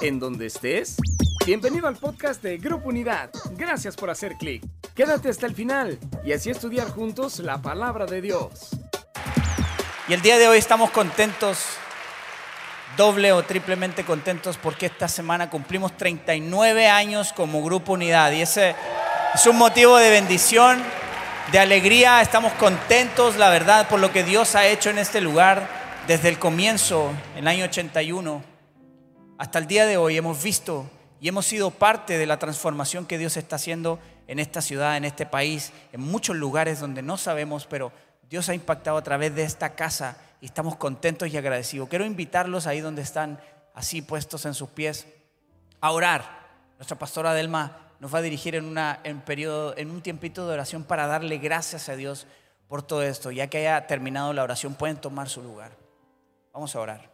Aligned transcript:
en 0.00 0.18
donde 0.18 0.46
estés. 0.46 0.96
Bienvenido 1.46 1.86
al 1.86 1.96
podcast 1.96 2.42
de 2.42 2.58
Grupo 2.58 2.88
Unidad. 2.88 3.30
Gracias 3.52 3.96
por 3.96 4.10
hacer 4.10 4.34
clic. 4.36 4.62
Quédate 4.94 5.28
hasta 5.28 5.46
el 5.46 5.54
final 5.54 5.98
y 6.24 6.32
así 6.32 6.50
estudiar 6.50 6.88
juntos 6.88 7.38
la 7.38 7.60
palabra 7.60 8.06
de 8.06 8.20
Dios. 8.20 8.70
Y 10.08 10.12
el 10.12 10.22
día 10.22 10.38
de 10.38 10.48
hoy 10.48 10.58
estamos 10.58 10.90
contentos, 10.90 11.58
doble 12.96 13.32
o 13.32 13.42
triplemente 13.42 14.04
contentos, 14.04 14.56
porque 14.56 14.86
esta 14.86 15.08
semana 15.08 15.50
cumplimos 15.50 15.96
39 15.96 16.88
años 16.88 17.32
como 17.32 17.62
Grupo 17.62 17.92
Unidad. 17.92 18.32
Y 18.32 18.42
ese 18.42 18.74
es 19.34 19.46
un 19.46 19.56
motivo 19.56 19.96
de 19.96 20.10
bendición, 20.10 20.82
de 21.52 21.58
alegría. 21.58 22.22
Estamos 22.22 22.52
contentos, 22.54 23.36
la 23.36 23.50
verdad, 23.50 23.88
por 23.88 24.00
lo 24.00 24.12
que 24.12 24.24
Dios 24.24 24.54
ha 24.54 24.66
hecho 24.66 24.90
en 24.90 24.98
este 24.98 25.20
lugar 25.20 25.66
desde 26.06 26.28
el 26.28 26.38
comienzo, 26.38 27.10
en 27.34 27.40
el 27.40 27.48
año 27.48 27.64
81, 27.64 28.53
hasta 29.38 29.58
el 29.58 29.66
día 29.66 29.86
de 29.86 29.96
hoy. 29.96 30.16
Hemos 30.16 30.42
visto 30.42 30.86
y 31.20 31.28
hemos 31.28 31.46
sido 31.46 31.70
parte 31.70 32.18
de 32.18 32.26
la 32.26 32.38
transformación 32.38 33.06
que 33.06 33.18
Dios 33.18 33.36
está 33.36 33.56
haciendo 33.56 33.98
en 34.26 34.38
esta 34.38 34.62
ciudad, 34.62 34.96
en 34.96 35.04
este 35.04 35.26
país, 35.26 35.72
en 35.92 36.00
muchos 36.00 36.36
lugares 36.36 36.80
donde 36.80 37.02
no 37.02 37.16
sabemos, 37.16 37.66
pero 37.66 37.92
Dios 38.28 38.48
ha 38.48 38.54
impactado 38.54 38.96
a 38.96 39.02
través 39.02 39.34
de 39.34 39.42
esta 39.42 39.74
casa 39.74 40.16
y 40.40 40.46
estamos 40.46 40.76
contentos 40.76 41.28
y 41.28 41.36
agradecidos. 41.36 41.88
Quiero 41.88 42.04
invitarlos 42.04 42.66
ahí 42.66 42.80
donde 42.80 43.02
están 43.02 43.40
así 43.74 44.02
puestos 44.02 44.44
en 44.46 44.54
sus 44.54 44.68
pies 44.70 45.06
a 45.80 45.90
orar. 45.90 46.44
Nuestra 46.78 46.98
pastora 46.98 47.34
Delma 47.34 47.92
nos 48.00 48.14
va 48.14 48.18
a 48.18 48.22
dirigir 48.22 48.54
en, 48.54 48.76
en 48.76 49.90
un 49.90 50.02
tiempito 50.02 50.46
de 50.46 50.54
oración 50.54 50.84
para 50.84 51.06
darle 51.06 51.38
gracias 51.38 51.88
a 51.88 51.96
Dios 51.96 52.26
por 52.68 52.82
todo 52.82 53.02
esto. 53.02 53.30
Ya 53.30 53.48
que 53.48 53.58
haya 53.58 53.86
terminado 53.86 54.32
la 54.32 54.42
oración, 54.42 54.74
pueden 54.74 54.96
tomar 54.96 55.28
su 55.28 55.42
lugar. 55.42 55.76
Vamos 56.52 56.74
a 56.74 56.80
orar. 56.80 57.13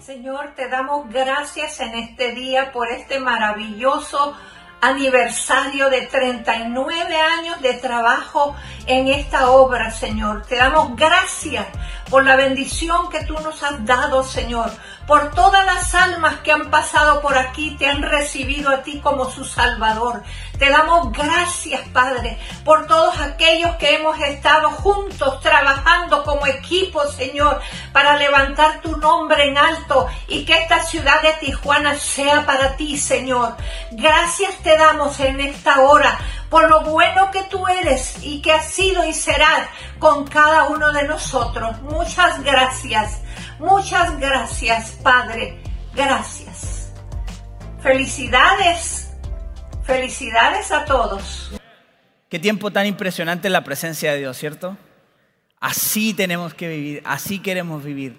Señor, 0.00 0.52
te 0.54 0.68
damos 0.68 1.08
gracias 1.08 1.80
en 1.80 1.94
este 1.94 2.32
día 2.32 2.70
por 2.72 2.90
este 2.90 3.18
maravilloso 3.18 4.36
aniversario 4.80 5.88
de 5.90 6.02
39 6.02 7.16
años 7.16 7.60
de 7.62 7.74
trabajo 7.74 8.54
en 8.86 9.08
esta 9.08 9.50
obra, 9.50 9.90
Señor. 9.90 10.46
Te 10.46 10.56
damos 10.56 10.94
gracias 10.96 11.66
por 12.10 12.24
la 12.24 12.36
bendición 12.36 13.08
que 13.08 13.24
tú 13.24 13.34
nos 13.40 13.62
has 13.62 13.84
dado, 13.84 14.22
Señor, 14.22 14.70
por 15.06 15.30
todas 15.30 15.64
las 15.64 15.94
almas 15.94 16.40
que 16.40 16.52
han 16.52 16.70
pasado 16.70 17.20
por 17.20 17.38
aquí, 17.38 17.76
te 17.78 17.88
han 17.88 18.02
recibido 18.02 18.70
a 18.70 18.82
ti 18.82 19.00
como 19.00 19.30
su 19.30 19.44
Salvador. 19.44 20.22
Te 20.58 20.68
damos 20.70 21.12
gracias, 21.12 21.86
Padre, 21.90 22.38
por 22.64 22.86
todos 22.86 23.20
aquellos 23.20 23.76
que 23.76 23.94
hemos 23.94 24.18
estado 24.20 24.70
juntos 24.70 25.40
trabajando 25.40 26.24
como 26.24 26.46
equipo, 26.46 27.06
Señor, 27.06 27.60
para 27.92 28.16
levantar 28.16 28.80
tu 28.80 28.96
nombre 28.96 29.48
en 29.48 29.58
alto 29.58 30.08
y 30.28 30.44
que 30.44 30.54
esta 30.54 30.82
ciudad 30.82 31.22
de 31.22 31.34
Tijuana 31.34 31.94
sea 31.96 32.44
para 32.44 32.76
ti, 32.76 32.98
Señor. 32.98 33.56
Gracias 33.92 34.56
te 34.62 34.76
damos 34.76 35.20
en 35.20 35.40
esta 35.40 35.80
hora 35.80 36.18
por 36.48 36.68
lo 36.68 36.82
bueno 36.82 37.30
que 37.30 37.42
tú 37.44 37.66
eres 37.66 38.16
y 38.22 38.40
que 38.40 38.52
has 38.52 38.66
sido 38.66 39.04
y 39.04 39.12
serás 39.12 39.68
con 39.98 40.26
cada 40.26 40.64
uno 40.64 40.92
de 40.92 41.04
nosotros. 41.04 41.80
Muchas 41.82 42.42
gracias, 42.42 43.20
muchas 43.58 44.18
gracias, 44.18 44.92
Padre. 45.02 45.58
Gracias. 45.94 46.92
Felicidades, 47.80 49.12
felicidades 49.84 50.72
a 50.72 50.84
todos. 50.84 51.52
Qué 52.28 52.38
tiempo 52.38 52.70
tan 52.70 52.86
impresionante 52.86 53.48
la 53.48 53.62
presencia 53.62 54.12
de 54.12 54.18
Dios, 54.18 54.36
¿cierto? 54.36 54.76
Así 55.60 56.12
tenemos 56.12 56.54
que 56.54 56.68
vivir, 56.68 57.02
así 57.04 57.38
queremos 57.38 57.84
vivir. 57.84 58.16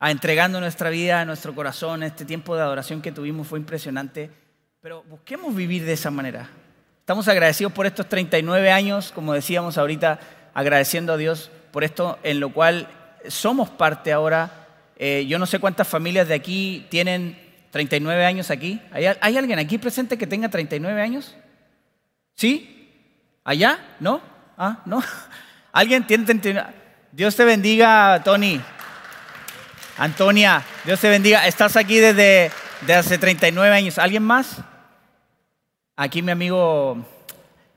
A 0.00 0.10
entregando 0.10 0.58
nuestra 0.58 0.90
vida, 0.90 1.24
nuestro 1.24 1.54
corazón, 1.54 2.02
este 2.02 2.24
tiempo 2.24 2.56
de 2.56 2.62
adoración 2.62 3.02
que 3.02 3.12
tuvimos 3.12 3.46
fue 3.46 3.58
impresionante, 3.58 4.30
pero 4.80 5.04
busquemos 5.04 5.54
vivir 5.54 5.84
de 5.84 5.92
esa 5.92 6.10
manera. 6.10 6.48
Estamos 6.98 7.28
agradecidos 7.28 7.72
por 7.72 7.86
estos 7.86 8.08
39 8.08 8.72
años, 8.72 9.12
como 9.12 9.34
decíamos 9.34 9.78
ahorita, 9.78 10.18
agradeciendo 10.54 11.12
a 11.12 11.16
Dios 11.16 11.50
por 11.70 11.84
esto 11.84 12.18
en 12.22 12.40
lo 12.40 12.52
cual 12.52 12.88
somos 13.28 13.70
parte 13.70 14.12
ahora. 14.12 14.66
Eh, 14.96 15.26
yo 15.28 15.38
no 15.38 15.46
sé 15.46 15.58
cuántas 15.58 15.88
familias 15.88 16.28
de 16.28 16.34
aquí 16.34 16.86
tienen 16.90 17.38
39 17.70 18.24
años 18.24 18.50
aquí. 18.50 18.80
¿Hay, 18.90 19.06
¿Hay, 19.20 19.36
alguien 19.36 19.58
aquí 19.58 19.78
presente 19.78 20.18
que 20.18 20.26
tenga 20.26 20.48
39 20.48 21.00
años? 21.00 21.36
¿Sí? 22.34 22.90
¿Allá? 23.44 23.78
¿No? 24.00 24.20
¿Ah? 24.56 24.80
¿No? 24.84 25.02
¿Alguien 25.72 26.06
tiene 26.06 26.24
39? 26.24 26.70
Dios 27.12 27.34
te 27.36 27.44
bendiga, 27.44 28.20
Tony. 28.24 28.60
Antonia, 29.98 30.62
Dios 30.84 31.00
te 31.00 31.08
bendiga. 31.08 31.46
Estás 31.46 31.76
aquí 31.76 31.98
desde, 31.98 32.50
desde 32.80 32.94
hace 32.94 33.18
39 33.18 33.74
años. 33.74 33.98
¿Alguien 33.98 34.22
más? 34.22 34.58
Aquí 35.96 36.22
mi 36.22 36.32
amigo 36.32 37.06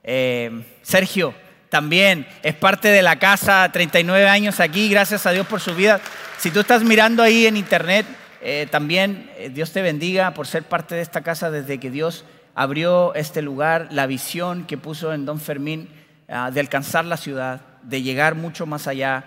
eh, 0.04 0.64
Sergio 0.82 1.34
también 1.76 2.26
es 2.42 2.56
parte 2.56 2.88
de 2.88 3.02
la 3.02 3.20
casa, 3.20 3.70
39 3.70 4.30
años 4.30 4.62
aquí, 4.62 4.88
gracias 4.88 5.26
a 5.26 5.32
Dios 5.32 5.46
por 5.46 5.60
su 5.60 5.76
vida. 5.76 6.00
Si 6.38 6.50
tú 6.50 6.62
estás 6.62 6.86
mirando 6.86 7.22
ahí 7.22 7.48
en 7.48 7.58
internet, 7.58 8.06
eh, 8.42 8.66
también 8.72 9.30
eh, 9.36 9.50
Dios 9.54 9.74
te 9.74 9.82
bendiga 9.82 10.34
por 10.34 10.48
ser 10.48 10.64
parte 10.64 10.96
de 10.96 11.02
esta 11.02 11.20
casa 11.20 11.52
desde 11.52 11.78
que 11.78 11.92
Dios 11.92 12.24
abrió 12.54 13.14
este 13.14 13.42
lugar, 13.42 13.90
la 13.92 14.08
visión 14.08 14.64
que 14.64 14.78
puso 14.78 15.14
en 15.14 15.26
Don 15.26 15.42
Fermín 15.42 15.90
ah, 16.30 16.50
de 16.50 16.62
alcanzar 16.62 17.04
la 17.04 17.18
ciudad, 17.18 17.60
de 17.84 18.02
llegar 18.02 18.36
mucho 18.36 18.66
más 18.66 18.88
allá. 18.88 19.26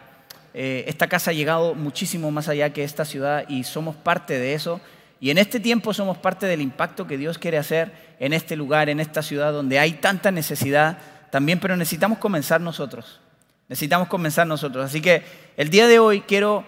esta 0.54 1.06
casa 1.06 1.32
ha 1.32 1.34
llegado 1.34 1.74
muchísimo 1.74 2.30
más 2.30 2.48
allá 2.48 2.72
que 2.72 2.82
esta 2.82 3.04
ciudad 3.04 3.44
y 3.46 3.64
somos 3.64 3.94
parte 3.94 4.38
de 4.38 4.54
eso. 4.54 4.80
Y 5.20 5.28
en 5.28 5.36
este 5.36 5.60
tiempo 5.60 5.92
somos 5.92 6.16
parte 6.16 6.46
del 6.46 6.62
impacto 6.62 7.06
que 7.06 7.18
Dios 7.18 7.36
quiere 7.36 7.58
hacer 7.58 7.92
en 8.18 8.32
este 8.32 8.56
lugar, 8.56 8.88
en 8.88 9.00
esta 9.00 9.20
ciudad 9.20 9.52
donde 9.52 9.78
hay 9.78 9.92
tanta 9.92 10.30
necesidad 10.30 10.96
también, 11.30 11.60
pero 11.60 11.76
necesitamos 11.76 12.18
comenzar 12.18 12.60
nosotros. 12.60 13.20
Necesitamos 13.68 14.08
comenzar 14.08 14.46
nosotros. 14.46 14.84
Así 14.84 15.00
que 15.00 15.24
el 15.56 15.70
día 15.70 15.86
de 15.86 15.98
hoy 15.98 16.22
quiero 16.22 16.64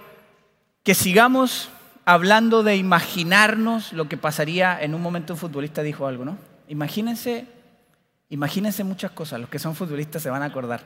que 0.83 0.95
sigamos 0.95 1.71
hablando 2.05 2.63
de 2.63 2.77
imaginarnos 2.77 3.93
lo 3.93 4.09
que 4.09 4.17
pasaría 4.17 4.81
en 4.81 4.95
un 4.95 5.03
momento 5.03 5.35
un 5.35 5.39
futbolista 5.39 5.83
dijo 5.83 6.07
algo, 6.07 6.25
¿no? 6.25 6.39
Imagínense, 6.69 7.47
imagínense 8.29 8.85
muchas 8.85 9.11
cosas, 9.13 9.41
los 9.41 9.49
que 9.49 9.59
son 9.59 9.75
futbolistas 9.75 10.23
se 10.23 10.31
van 10.31 10.43
a 10.43 10.47
acordar. 10.47 10.83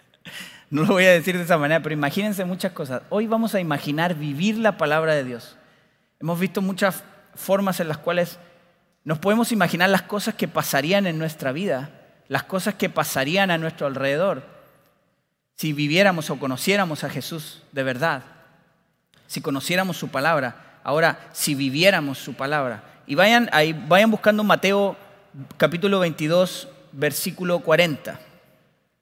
no 0.70 0.82
lo 0.82 0.94
voy 0.94 1.04
a 1.04 1.12
decir 1.12 1.36
de 1.36 1.44
esa 1.44 1.58
manera, 1.58 1.82
pero 1.82 1.92
imagínense 1.92 2.44
muchas 2.44 2.72
cosas. 2.72 3.02
Hoy 3.08 3.26
vamos 3.26 3.54
a 3.54 3.60
imaginar 3.60 4.14
vivir 4.14 4.58
la 4.58 4.76
palabra 4.76 5.14
de 5.14 5.24
Dios. 5.24 5.56
Hemos 6.20 6.38
visto 6.38 6.62
muchas 6.62 7.04
formas 7.34 7.80
en 7.80 7.88
las 7.88 7.98
cuales 7.98 8.38
nos 9.04 9.18
podemos 9.18 9.52
imaginar 9.52 9.90
las 9.90 10.02
cosas 10.02 10.34
que 10.34 10.48
pasarían 10.48 11.06
en 11.06 11.18
nuestra 11.18 11.52
vida, 11.52 11.90
las 12.28 12.44
cosas 12.44 12.74
que 12.74 12.90
pasarían 12.90 13.50
a 13.50 13.58
nuestro 13.58 13.86
alrededor, 13.86 14.42
si 15.54 15.72
viviéramos 15.72 16.30
o 16.30 16.38
conociéramos 16.38 17.04
a 17.04 17.10
Jesús 17.10 17.62
de 17.72 17.82
verdad, 17.82 18.22
si 19.26 19.40
conociéramos 19.40 19.96
su 19.96 20.08
palabra. 20.08 20.80
Ahora, 20.84 21.18
si 21.32 21.54
viviéramos 21.56 22.18
su 22.18 22.34
palabra. 22.34 22.84
Y 23.08 23.16
vayan, 23.16 23.48
ahí, 23.52 23.72
vayan 23.72 24.10
buscando 24.10 24.44
Mateo 24.44 24.96
capítulo 25.56 25.98
22, 25.98 26.68
versículo 26.92 27.58
40. 27.58 28.20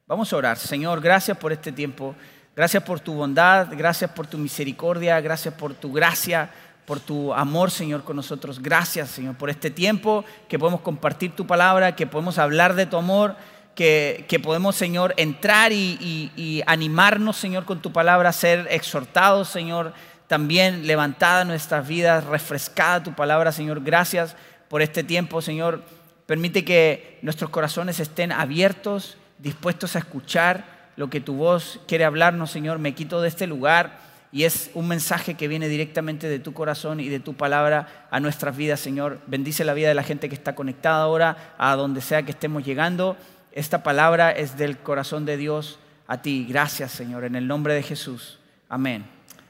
Vamos 0.06 0.32
a 0.32 0.36
orar. 0.36 0.56
Señor, 0.58 1.00
gracias 1.00 1.36
por 1.36 1.52
este 1.52 1.72
tiempo. 1.72 2.14
Gracias 2.56 2.82
por 2.84 3.00
tu 3.00 3.14
bondad, 3.14 3.68
gracias 3.72 4.10
por 4.12 4.26
tu 4.26 4.38
misericordia, 4.38 5.20
gracias 5.20 5.52
por 5.54 5.74
tu 5.74 5.92
gracia 5.92 6.50
por 6.86 7.00
tu 7.00 7.32
amor, 7.32 7.70
Señor, 7.70 8.04
con 8.04 8.16
nosotros. 8.16 8.60
Gracias, 8.60 9.10
Señor, 9.10 9.36
por 9.36 9.50
este 9.50 9.70
tiempo 9.70 10.24
que 10.48 10.58
podemos 10.58 10.80
compartir 10.80 11.32
tu 11.32 11.46
palabra, 11.46 11.96
que 11.96 12.06
podemos 12.06 12.38
hablar 12.38 12.74
de 12.74 12.86
tu 12.86 12.96
amor, 12.96 13.36
que, 13.74 14.40
podemos, 14.42 14.76
Señor, 14.76 15.14
entrar 15.16 15.72
y, 15.72 16.62
animarnos, 16.66 17.36
Señor, 17.36 17.64
con 17.64 17.80
tu 17.80 17.92
palabra, 17.92 18.32
ser 18.32 18.66
exhortados, 18.70 19.48
Señor, 19.48 19.92
también 20.26 20.86
levantada 20.86 21.44
nuestras 21.44 21.86
vidas, 21.86 22.24
refrescada 22.24 23.02
tu 23.02 23.14
palabra, 23.14 23.52
Señor. 23.52 23.82
Gracias 23.82 24.36
por 24.68 24.82
este 24.82 25.04
tiempo, 25.04 25.42
Señor. 25.42 25.82
Permite 26.26 26.64
que 26.64 27.18
nuestros 27.22 27.50
corazones 27.50 28.00
estén 28.00 28.32
abiertos, 28.32 29.18
dispuestos 29.38 29.96
a 29.96 29.98
escuchar 29.98 30.64
lo 30.96 31.10
que 31.10 31.20
tu 31.20 31.34
voz 31.34 31.80
quiere 31.86 32.04
hablarnos, 32.04 32.50
Señor. 32.50 32.78
Me 32.78 32.94
quito 32.94 33.20
de 33.20 33.28
este 33.28 33.46
lugar 33.46 33.98
y 34.34 34.42
es 34.42 34.72
un 34.74 34.88
mensaje 34.88 35.34
que 35.34 35.46
viene 35.46 35.68
directamente 35.68 36.26
de 36.26 36.40
tu 36.40 36.52
corazón 36.54 36.98
y 36.98 37.08
de 37.08 37.20
tu 37.20 37.34
palabra 37.34 38.08
a 38.10 38.18
nuestras 38.18 38.56
vidas, 38.56 38.80
Señor. 38.80 39.20
Bendice 39.28 39.64
la 39.64 39.74
vida 39.74 39.86
de 39.86 39.94
la 39.94 40.02
gente 40.02 40.28
que 40.28 40.34
está 40.34 40.56
conectada 40.56 41.04
ahora, 41.04 41.54
a 41.56 41.76
donde 41.76 42.00
sea 42.00 42.24
que 42.24 42.32
estemos 42.32 42.64
llegando. 42.64 43.16
Esta 43.52 43.84
palabra 43.84 44.32
es 44.32 44.58
del 44.58 44.78
corazón 44.78 45.24
de 45.24 45.36
Dios 45.36 45.78
a 46.08 46.20
ti. 46.20 46.46
Gracias, 46.48 46.90
Señor, 46.90 47.22
en 47.22 47.36
el 47.36 47.46
nombre 47.46 47.74
de 47.74 47.84
Jesús. 47.84 48.40
Amén. 48.68 49.04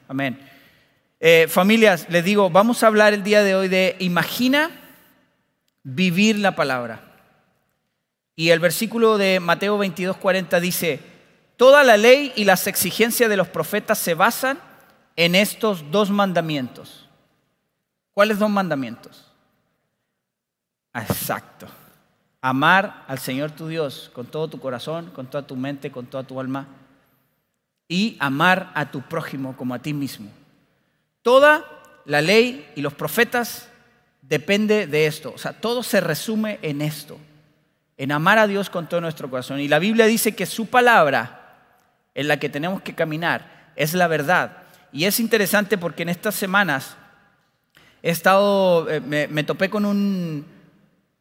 Amén. 0.07 0.39
Eh, 1.19 1.47
familias, 1.49 2.07
les 2.11 2.23
digo, 2.23 2.51
vamos 2.51 2.83
a 2.83 2.89
hablar 2.89 3.15
el 3.15 3.23
día 3.23 3.43
de 3.43 3.55
hoy 3.55 3.69
de 3.69 3.97
imagina 4.01 4.71
vivir 5.83 6.39
la 6.39 6.57
palabra. 6.57 7.01
Y 8.37 8.51
el 8.51 8.61
versículo 8.61 9.17
de 9.17 9.41
Mateo 9.41 9.79
22, 9.79 10.19
40 10.19 10.61
dice, 10.61 11.01
toda 11.57 11.85
la 11.85 11.97
ley 11.97 12.35
y 12.37 12.45
las 12.45 12.67
exigencias 12.67 13.31
de 13.31 13.39
los 13.39 13.49
profetas 13.49 13.99
se 13.99 14.13
basan 14.13 14.59
en 15.17 15.35
estos 15.35 15.91
dos 15.91 16.11
mandamientos. 16.11 17.09
¿Cuáles 18.13 18.39
dos 18.39 18.51
mandamientos? 18.51 19.31
Exacto. 20.95 21.67
Amar 22.41 23.05
al 23.09 23.19
Señor 23.19 23.51
tu 23.51 23.69
Dios 23.69 24.11
con 24.13 24.27
todo 24.27 24.49
tu 24.49 24.61
corazón, 24.61 25.11
con 25.15 25.27
toda 25.27 25.47
tu 25.47 25.57
mente, 25.57 25.91
con 25.91 26.07
toda 26.07 26.25
tu 26.25 26.39
alma. 26.39 26.67
Y 27.89 28.17
amar 28.21 28.71
a 28.75 28.91
tu 28.91 29.03
prójimo 29.03 29.57
como 29.57 29.75
a 29.75 29.79
ti 29.79 29.93
mismo. 29.93 30.31
Toda 31.23 31.65
la 32.05 32.21
ley 32.21 32.71
y 32.77 32.83
los 32.83 32.95
profetas 32.95 33.69
depende 34.23 34.87
de 34.87 35.07
esto. 35.07 35.33
O 35.35 35.39
sea, 35.39 35.53
todo 35.53 35.83
se 35.83 36.01
resume 36.01 36.59
en 36.63 36.83
esto. 36.83 37.19
En 37.97 38.13
amar 38.13 38.39
a 38.39 38.47
Dios 38.47 38.71
con 38.71 38.89
todo 38.89 39.01
nuestro 39.01 39.31
corazón. 39.31 39.61
Y 39.61 39.69
la 39.69 39.79
Biblia 39.79 40.07
dice 40.07 40.35
que 40.35 40.47
su 40.47 40.67
palabra 40.67 41.57
en 42.15 42.29
la 42.29 42.39
que 42.39 42.49
tenemos 42.49 42.83
que 42.83 42.95
caminar 42.95 43.73
es 43.77 43.95
la 43.95 44.07
verdad. 44.07 44.64
Y 44.95 45.07
es 45.07 45.19
interesante 45.19 45.77
porque 45.77 46.05
en 46.05 46.09
estas 46.09 46.37
semanas 46.37 46.97
he 48.01 48.11
estado, 48.11 48.89
eh, 48.89 49.01
me, 49.01 49.43
topé 49.43 49.69
con 49.69 49.85
un, 49.85 50.47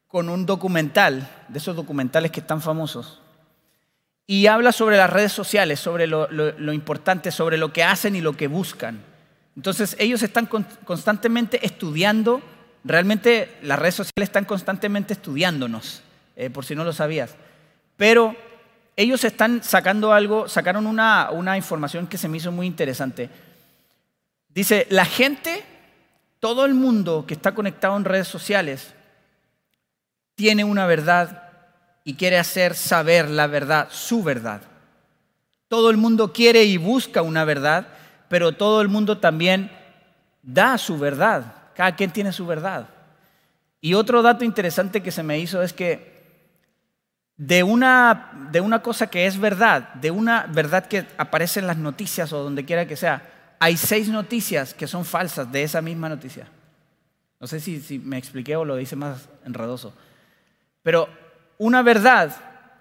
con 0.08 0.30
un 0.30 0.46
documental, 0.46 1.28
de 1.48 1.58
esos 1.58 1.75
documentales 1.75 2.30
que 2.30 2.42
están 2.42 2.62
famosos, 2.62 3.20
y 4.28 4.46
habla 4.46 4.72
sobre 4.74 4.98
las 4.98 5.10
redes 5.10 5.31
sociales, 5.31 5.80
sobre 5.80 6.06
lo, 6.06 6.72
importante, 6.72 7.31
sobre 7.31 7.58
lo 7.58 7.74
que 7.74 7.84
hacen 7.84 8.16
y 8.16 8.22
lo 8.22 8.38
que 8.38 8.46
buscan. 8.46 9.02
Entonces 9.56 9.96
ellos 9.98 10.22
están 10.22 10.46
constantemente 10.46 11.66
estudiando, 11.66 12.44
realmente 12.84 13.58
las 13.64 13.80
redes 13.80 13.96
sociales 13.96 14.30
están 14.30 14.46
constantemente 14.46 15.14
estudiándonos, 15.14 16.04
eh, 16.36 16.52
por 16.52 16.64
si 16.64 16.76
no 16.76 16.84
lo 16.84 16.94
sabías. 16.94 17.34
Pero 17.98 18.36
ellos 18.96 19.24
están 19.24 19.64
sacando 19.64 20.14
algo, 20.14 20.48
sacaron 20.48 20.86
una, 20.86 21.31
una 21.31 21.58
información 21.58 22.06
que 22.06 22.19
se 22.19 22.28
me 22.28 22.38
hizo 22.38 22.52
muy 22.52 22.68
interesante. 22.68 23.31
Dice, 24.54 24.86
la 24.90 25.06
gente, 25.06 25.64
todo 26.40 26.66
el 26.66 26.74
mundo 26.74 27.26
que 27.28 27.34
está 27.34 27.54
conectado 27.54 27.98
en 27.98 28.06
redes 28.06 28.28
sociales, 28.28 28.94
tiene 30.36 30.64
una 30.64 30.86
verdad 30.86 31.44
y 32.04 32.16
quiere 32.16 32.38
hacer 32.38 32.76
saber 32.76 33.30
la 33.30 33.48
verdad, 33.48 33.88
su 33.92 34.24
verdad. 34.24 34.62
Todo 35.68 35.90
el 35.90 35.98
mundo 35.98 36.34
quiere 36.34 36.64
y 36.66 36.78
busca 36.78 37.22
una 37.22 37.46
verdad, 37.46 37.88
pero 38.30 38.52
todo 38.52 38.82
el 38.82 38.90
mundo 38.90 39.18
también 39.18 39.72
da 40.44 40.78
su 40.78 41.00
verdad. 41.00 41.54
Cada 41.76 41.96
quien 41.96 42.12
tiene 42.12 42.32
su 42.32 42.46
verdad. 42.46 42.90
Y 43.82 43.96
otro 43.96 44.22
dato 44.22 44.46
interesante 44.46 45.02
que 45.02 45.12
se 45.12 45.24
me 45.24 45.40
hizo 45.40 45.64
es 45.64 45.74
que 45.74 46.14
de 47.38 47.64
una, 47.64 48.50
de 48.52 48.62
una 48.62 48.82
cosa 48.82 49.08
que 49.08 49.26
es 49.26 49.40
verdad, 49.40 49.94
de 49.96 50.12
una 50.12 50.46
verdad 50.48 50.86
que 50.86 51.08
aparece 51.18 51.60
en 51.60 51.68
las 51.68 51.78
noticias 51.78 52.32
o 52.32 52.44
donde 52.44 52.66
quiera 52.66 52.88
que 52.88 52.96
sea, 52.96 53.32
hay 53.63 53.77
seis 53.77 54.10
noticias 54.10 54.74
que 54.74 54.88
son 54.88 55.06
falsas 55.06 55.50
de 55.50 55.63
esa 55.63 55.81
misma 55.81 56.10
noticia. 56.10 56.50
No 57.39 57.48
sé 57.48 57.62
si, 57.62 57.98
me 57.98 58.18
expliqué 58.18 58.57
o 58.57 58.65
lo 58.65 58.77
hice 58.77 58.98
más 58.98 59.30
enredoso. 59.45 59.94
Pero 60.81 61.07
una 61.57 61.81
verdad 61.81 62.36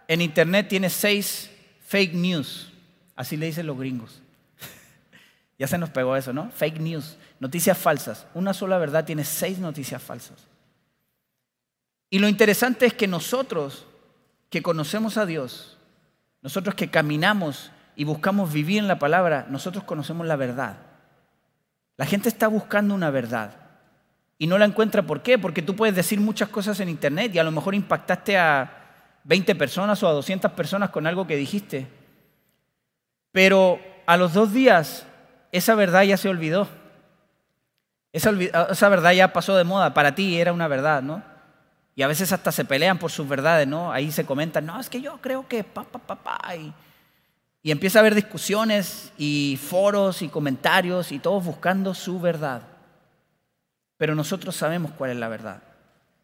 en 0.08 0.20
Internet 0.20 0.66
tiene 0.68 0.90
seis 0.90 1.48
fake 1.86 2.14
news. 2.14 2.72
Así 3.14 3.36
le 3.36 3.46
dicen 3.46 3.68
los 3.68 3.78
gringos. 3.78 4.22
ya 5.56 5.68
se 5.68 5.78
nos 5.78 5.88
pegó 5.90 6.16
eso, 6.16 6.32
¿no? 6.32 6.50
Fake 6.50 6.80
news. 6.80 7.16
Noticias 7.38 7.78
falsas. 7.78 8.26
Una 8.34 8.52
sola 8.52 8.76
verdad 8.78 9.04
tiene 9.04 9.22
seis 9.22 9.60
noticias 9.60 10.02
falsas. 10.02 10.48
Y 12.10 12.18
lo 12.18 12.26
interesante 12.26 12.86
es 12.86 12.92
que 12.92 13.06
nosotros 13.06 13.86
que 14.50 14.62
conocemos 14.62 15.16
a 15.16 15.26
Dios, 15.26 15.78
nosotros 16.40 16.74
que 16.74 16.90
caminamos 16.90 17.70
y 17.96 18.04
buscamos 18.04 18.52
vivir 18.52 18.78
en 18.78 18.88
la 18.88 18.98
palabra, 18.98 19.46
nosotros 19.48 19.84
conocemos 19.84 20.26
la 20.26 20.36
verdad. 20.36 20.76
La 21.96 22.06
gente 22.06 22.28
está 22.28 22.48
buscando 22.48 22.94
una 22.94 23.10
verdad 23.10 23.52
y 24.38 24.46
no 24.46 24.58
la 24.58 24.64
encuentra. 24.64 25.02
¿Por 25.02 25.22
qué? 25.22 25.38
Porque 25.38 25.62
tú 25.62 25.76
puedes 25.76 25.94
decir 25.94 26.20
muchas 26.20 26.48
cosas 26.48 26.80
en 26.80 26.88
internet 26.88 27.34
y 27.34 27.38
a 27.38 27.44
lo 27.44 27.50
mejor 27.50 27.74
impactaste 27.74 28.38
a 28.38 28.70
20 29.24 29.54
personas 29.54 30.02
o 30.02 30.08
a 30.08 30.12
200 30.12 30.50
personas 30.52 30.90
con 30.90 31.06
algo 31.06 31.26
que 31.26 31.36
dijiste. 31.36 31.86
Pero 33.30 33.78
a 34.06 34.16
los 34.16 34.32
dos 34.32 34.52
días 34.52 35.06
esa 35.52 35.74
verdad 35.74 36.02
ya 36.02 36.16
se 36.16 36.28
olvidó. 36.28 36.66
Esa, 38.12 38.88
verdad 38.88 39.12
ya 39.12 39.32
pasó 39.32 39.56
de 39.56 39.64
moda. 39.64 39.94
Para 39.94 40.14
ti 40.14 40.40
era 40.40 40.52
una 40.52 40.68
verdad, 40.68 41.02
¿no? 41.02 41.22
Y 41.94 42.02
a 42.02 42.06
veces 42.06 42.32
hasta 42.32 42.52
se 42.52 42.64
pelean 42.64 42.98
por 42.98 43.10
sus 43.10 43.28
verdades, 43.28 43.68
¿no? 43.68 43.92
Ahí 43.92 44.10
se 44.10 44.24
comentan, 44.24 44.66
no, 44.66 44.80
es 44.80 44.88
que 44.88 45.00
yo 45.00 45.18
creo 45.20 45.46
que 45.46 45.62
papá. 45.62 46.16
Pa, 46.16 46.56
y, 46.56 46.72
y 47.62 47.70
empieza 47.70 47.98
a 47.98 48.00
haber 48.00 48.14
discusiones 48.14 49.12
y 49.18 49.58
foros 49.62 50.22
y 50.22 50.28
comentarios 50.28 51.12
y 51.12 51.18
todos 51.18 51.44
buscando 51.44 51.94
su 51.94 52.20
verdad 52.20 52.62
pero 54.02 54.16
nosotros 54.16 54.56
sabemos 54.56 54.90
cuál 54.98 55.12
es 55.12 55.16
la 55.16 55.28
verdad. 55.28 55.62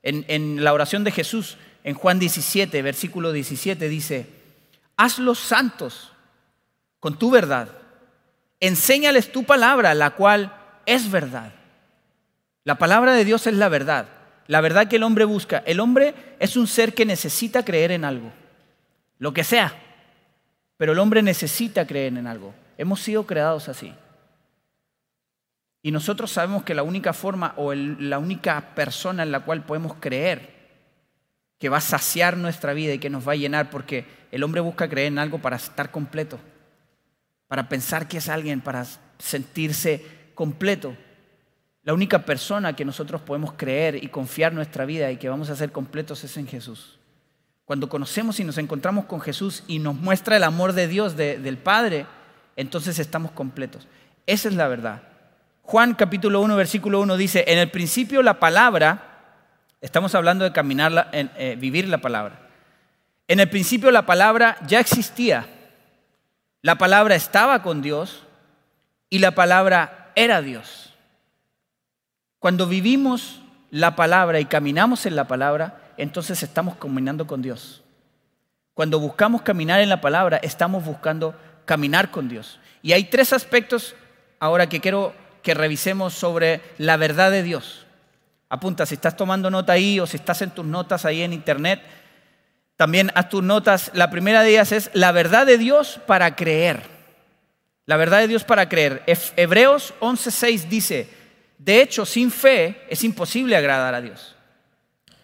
En, 0.03 0.65
la 0.65 0.73
oración 0.73 1.05
de 1.05 1.13
Jesús, 1.13 1.59
en 1.85 1.95
Juan 1.95 2.19
17, 2.19 2.83
versículo 2.83 3.31
17, 3.31 3.89
dice, 3.89 4.27
hazlos 4.97 5.39
santos 5.39 6.11
con 6.99 7.21
tu 7.21 7.31
verdad, 7.31 7.69
enséñales 8.59 9.31
tu 9.31 9.45
palabra, 9.45 9.95
la 9.95 10.11
cual 10.11 10.53
es 10.87 11.09
verdad. 11.09 11.53
La 12.65 12.79
palabra 12.79 13.13
de 13.13 13.25
Dios 13.25 13.47
es 13.47 13.55
la 13.55 13.69
verdad, 13.69 14.09
la 14.49 14.61
verdad 14.61 14.89
que 14.89 14.97
el 14.97 15.05
hombre 15.05 15.25
busca. 15.25 15.63
El 15.65 15.79
hombre 15.79 16.17
es 16.41 16.57
un 16.57 16.67
ser 16.67 16.95
que 16.95 17.07
necesita 17.07 17.65
creer 17.65 17.93
en 17.93 18.05
algo, 18.05 18.33
lo 19.21 19.33
que 19.33 19.45
sea, 19.45 19.73
pero 20.79 20.93
el 20.93 20.99
hombre 21.01 21.23
necesita 21.23 21.87
creer 21.87 22.17
en 22.17 22.27
algo. 22.27 22.55
Hemos 22.79 23.01
sido 23.01 23.27
creados 23.27 23.69
así. 23.69 23.93
Y 25.83 25.91
nosotros 25.91 26.31
sabemos 26.31 26.63
que 26.63 26.75
la 26.75 26.85
única 26.85 27.13
forma 27.13 27.53
o 27.57 27.75
la 27.75 28.19
única 28.19 28.75
persona 28.75 29.25
en 29.25 29.33
la 29.33 29.41
cual 29.41 29.67
podemos 29.67 29.95
creer 30.01 30.57
que 31.59 31.69
va 31.69 31.79
a 31.79 31.83
saciar 31.83 32.37
nuestra 32.37 32.73
vida 32.73 32.95
y 32.95 32.99
que 32.99 33.11
nos 33.11 33.27
va 33.27 33.33
a 33.33 33.37
llenar, 33.37 33.71
porque 33.71 34.07
el 34.31 34.45
hombre 34.45 34.61
busca 34.61 34.89
creer 34.89 35.09
en 35.09 35.19
algo 35.19 35.41
para 35.41 35.57
estar 35.57 35.91
completo, 35.91 36.39
para 37.49 37.69
pensar 37.69 38.07
que 38.07 38.19
es 38.19 38.29
alguien, 38.29 38.61
para 38.61 38.87
sentirse 39.19 40.05
completo. 40.35 40.97
La 41.83 41.95
única 41.95 42.25
persona 42.25 42.77
que 42.77 42.85
nosotros 42.85 43.21
podemos 43.21 43.55
creer 43.55 44.03
y 44.03 44.09
confiar 44.09 44.53
nuestra 44.53 44.85
vida 44.85 45.11
y 45.11 45.17
que 45.17 45.29
vamos 45.29 45.51
a 45.51 45.57
ser 45.57 45.73
completos 45.73 46.23
es 46.23 46.37
en 46.37 46.47
Jesús. 46.47 46.98
Cuando 47.69 47.91
conocemos 47.91 48.41
y 48.41 48.45
nos 48.45 48.57
encontramos 48.57 49.05
con 49.05 49.21
Jesús 49.21 49.63
y 49.67 49.79
nos 49.79 49.95
muestra 49.95 50.39
el 50.39 50.45
amor 50.45 50.73
de 50.73 50.89
Dios, 50.89 51.19
del 51.19 51.59
Padre, 51.59 52.07
entonces 52.57 52.99
estamos 52.99 53.31
completos. 53.33 53.87
Esa 54.25 54.49
es 54.49 54.55
la 54.55 54.69
verdad. 54.69 55.03
Juan 55.65 55.93
capítulo 55.93 56.41
1, 56.41 56.57
versículo 56.57 56.99
1 57.03 57.19
dice, 57.19 57.45
en 57.47 57.59
el 57.59 57.71
principio 57.71 58.23
la 58.23 58.41
palabra, 58.41 59.19
estamos 59.83 60.15
hablando 60.15 60.47
de 60.47 60.53
caminar, 60.53 61.11
en, 61.13 61.31
eh, 61.37 61.57
vivir 61.61 61.87
la 61.91 61.99
palabra. 61.99 62.41
En 63.27 63.39
el 63.39 63.51
principio 63.51 63.91
la 63.91 64.07
palabra 64.07 64.57
ya 64.67 64.81
existía. 64.81 65.47
La 66.63 66.79
palabra 66.79 67.17
estaba 67.17 67.61
con 67.61 67.83
Dios 67.83 68.25
y 69.11 69.19
la 69.19 69.33
palabra 69.33 70.11
era 70.17 70.41
Dios. 70.41 70.95
Cuando 72.39 72.67
vivimos 72.67 73.43
la 73.71 73.95
palabra 73.95 74.41
y 74.41 74.47
caminamos 74.47 75.05
en 75.05 75.17
la 75.17 75.29
palabra, 75.29 75.88
entonces 75.99 76.43
estamos 76.43 76.77
caminando 76.77 77.27
con 77.27 77.43
Dios. 77.43 77.83
Cuando 78.75 79.01
buscamos 79.01 79.43
caminar 79.43 79.81
en 79.81 79.89
la 79.89 80.01
palabra, 80.01 80.39
estamos 80.39 80.85
buscando 80.85 81.35
caminar 81.65 82.11
con 82.11 82.29
Dios. 82.29 82.61
Y 82.81 82.93
hay 82.93 83.05
tres 83.05 83.33
aspectos 83.33 83.95
ahora 84.39 84.69
que 84.69 84.81
quiero 84.81 85.15
que 85.43 85.55
revisemos 85.55 86.15
sobre 86.15 86.63
la 86.79 86.97
verdad 86.97 87.31
de 87.31 87.43
Dios. 87.43 87.87
Apunta, 88.49 88.87
si 88.87 88.95
estás 88.95 89.17
tomando 89.17 89.51
nota 89.51 89.73
ahí 89.73 90.01
o 90.01 90.07
si 90.07 90.17
estás 90.17 90.41
en 90.43 90.51
tus 90.51 90.65
notas 90.65 91.05
ahí 91.05 91.23
en 91.23 91.33
internet, 91.33 91.83
también 92.77 93.11
haz 93.15 93.29
tus 93.29 93.43
notas. 93.43 93.91
La 93.95 94.11
primera 94.11 94.43
de 94.43 94.51
ellas 94.51 94.73
es 94.73 94.91
la 94.95 95.13
verdad 95.13 95.45
de 95.45 95.59
Dios 95.59 96.01
para 96.07 96.37
creer. 96.37 96.83
La 97.85 97.97
verdad 97.97 98.21
de 98.21 98.29
Dios 98.29 98.45
para 98.45 98.69
creer. 98.69 99.03
Hebreos 99.37 99.93
11:6 100.01 100.69
dice, 100.69 101.09
de 101.59 101.83
hecho, 101.83 102.07
sin 102.07 102.31
fe 102.31 102.87
es 102.89 103.03
imposible 103.03 103.57
agradar 103.57 103.95
a 103.95 104.01
Dios. 104.01 104.37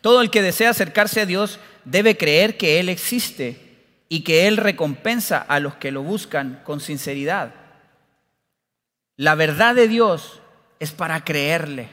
Todo 0.04 0.20
el 0.20 0.28
que 0.28 0.42
desea 0.42 0.68
acercarse 0.68 1.22
a 1.22 1.24
Dios 1.24 1.58
debe 1.86 2.18
creer 2.18 2.58
que 2.58 2.78
Él 2.78 2.90
existe 2.90 3.80
y 4.10 4.20
que 4.20 4.46
Él 4.46 4.58
recompensa 4.58 5.38
a 5.38 5.60
los 5.60 5.76
que 5.76 5.90
lo 5.90 6.02
buscan 6.02 6.60
con 6.62 6.80
sinceridad. 6.80 7.54
La 9.16 9.34
verdad 9.34 9.74
de 9.74 9.88
Dios 9.88 10.42
es 10.78 10.92
para 10.92 11.24
creerle. 11.24 11.88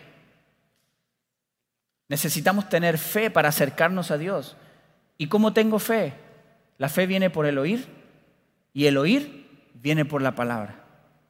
Necesitamos 2.10 2.68
tener 2.68 2.98
fe 2.98 3.32
para 3.32 3.48
acercarnos 3.48 4.12
a 4.12 4.18
Dios. 4.18 4.58
¿Y 5.18 5.28
cómo 5.28 5.54
tengo 5.54 5.80
fe? 5.80 6.14
La 6.80 6.90
fe 6.90 7.06
viene 7.06 7.30
por 7.30 7.46
el 7.46 7.58
oír 7.58 7.88
y 8.74 8.88
el 8.88 8.98
oír 8.98 9.48
viene 9.76 10.04
por 10.04 10.22
la 10.22 10.36
palabra. 10.36 10.84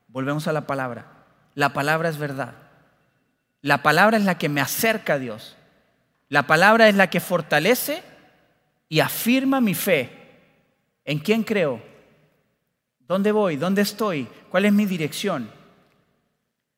Volvemos 0.07 0.47
a 0.47 0.51
la 0.51 0.65
palabra. 0.65 1.05
La 1.53 1.73
palabra 1.73 2.09
es 2.09 2.17
verdad. 2.17 2.55
La 3.61 3.83
palabra 3.83 4.17
es 4.17 4.25
la 4.25 4.39
que 4.39 4.49
me 4.49 4.61
acerca 4.61 5.13
a 5.13 5.19
Dios. 5.19 5.57
La 6.31 6.47
palabra 6.47 6.87
es 6.87 6.95
la 6.95 7.09
que 7.09 7.19
fortalece 7.19 8.01
y 8.87 9.01
afirma 9.01 9.59
mi 9.59 9.73
fe. 9.73 10.09
¿En 11.03 11.19
quién 11.19 11.43
creo? 11.43 11.81
¿Dónde 13.01 13.33
voy? 13.33 13.57
¿Dónde 13.57 13.81
estoy? 13.81 14.29
¿Cuál 14.49 14.63
es 14.63 14.71
mi 14.71 14.85
dirección? 14.85 15.51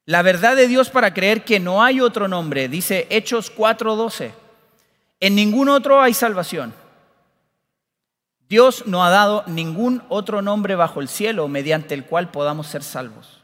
La 0.05 0.23
verdad 0.23 0.55
de 0.55 0.67
Dios 0.67 0.89
para 0.89 1.13
creer 1.13 1.43
que 1.43 1.59
no 1.59 1.83
hay 1.83 2.01
otro 2.01 2.27
nombre, 2.27 2.67
dice 2.67 3.05
Hechos 3.11 3.51
4:12. 3.55 4.31
En 5.19 5.35
ningún 5.35 5.69
otro 5.69 6.01
hay 6.01 6.15
salvación. 6.15 6.73
Dios 8.49 8.87
no 8.87 9.05
ha 9.05 9.11
dado 9.11 9.43
ningún 9.45 10.01
otro 10.09 10.41
nombre 10.41 10.73
bajo 10.73 10.99
el 10.99 11.07
cielo 11.07 11.47
mediante 11.47 11.93
el 11.93 12.05
cual 12.05 12.31
podamos 12.31 12.65
ser 12.65 12.81
salvos. 12.81 13.43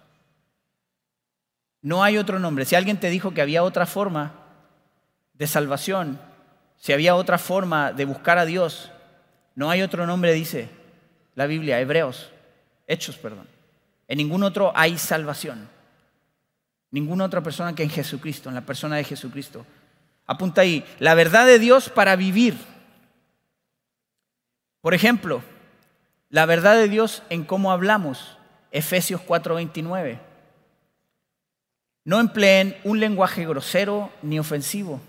No 1.84 2.04
hay 2.04 2.18
otro 2.18 2.40
nombre. 2.40 2.66
Si 2.66 2.74
alguien 2.74 3.00
te 3.00 3.12
dijo 3.12 3.32
que 3.32 3.44
había 3.44 3.62
otra 3.62 3.86
forma 3.86 4.39
de 5.40 5.48
salvación, 5.48 6.20
si 6.78 6.94
había 6.94 7.16
otra 7.16 7.40
forma 7.40 7.92
de 7.92 8.06
buscar 8.06 8.38
a 8.38 8.46
Dios, 8.46 8.92
no 9.56 9.72
hay 9.72 9.82
otro 9.82 10.06
nombre, 10.06 10.34
dice 10.34 10.70
la 11.36 11.48
Biblia, 11.48 11.80
Hebreos, 11.80 12.32
Hechos, 12.86 13.18
perdón. 13.18 13.48
En 14.08 14.18
ningún 14.18 14.44
otro 14.44 14.74
hay 14.76 14.98
salvación. 14.98 15.70
Ninguna 16.92 17.26
otra 17.26 17.42
persona 17.42 17.76
que 17.76 17.84
en 17.84 17.90
Jesucristo, 17.90 18.50
en 18.50 18.56
la 18.56 18.66
persona 18.66 18.96
de 18.96 19.04
Jesucristo. 19.04 19.66
Apunta 20.26 20.62
ahí, 20.62 20.84
la 20.98 21.14
verdad 21.14 21.46
de 21.46 21.60
Dios 21.60 21.90
para 21.90 22.16
vivir. 22.16 22.58
Por 24.82 24.94
ejemplo, 24.94 25.44
la 26.30 26.46
verdad 26.46 26.76
de 26.76 26.90
Dios 26.90 27.22
en 27.30 27.44
cómo 27.44 27.72
hablamos, 27.72 28.38
Efesios 28.72 29.22
4:29. 29.22 30.20
No 32.06 32.20
empleen 32.20 32.76
un 32.84 33.00
lenguaje 33.00 33.46
grosero 33.46 34.12
ni 34.24 34.40
ofensivo. 34.40 35.00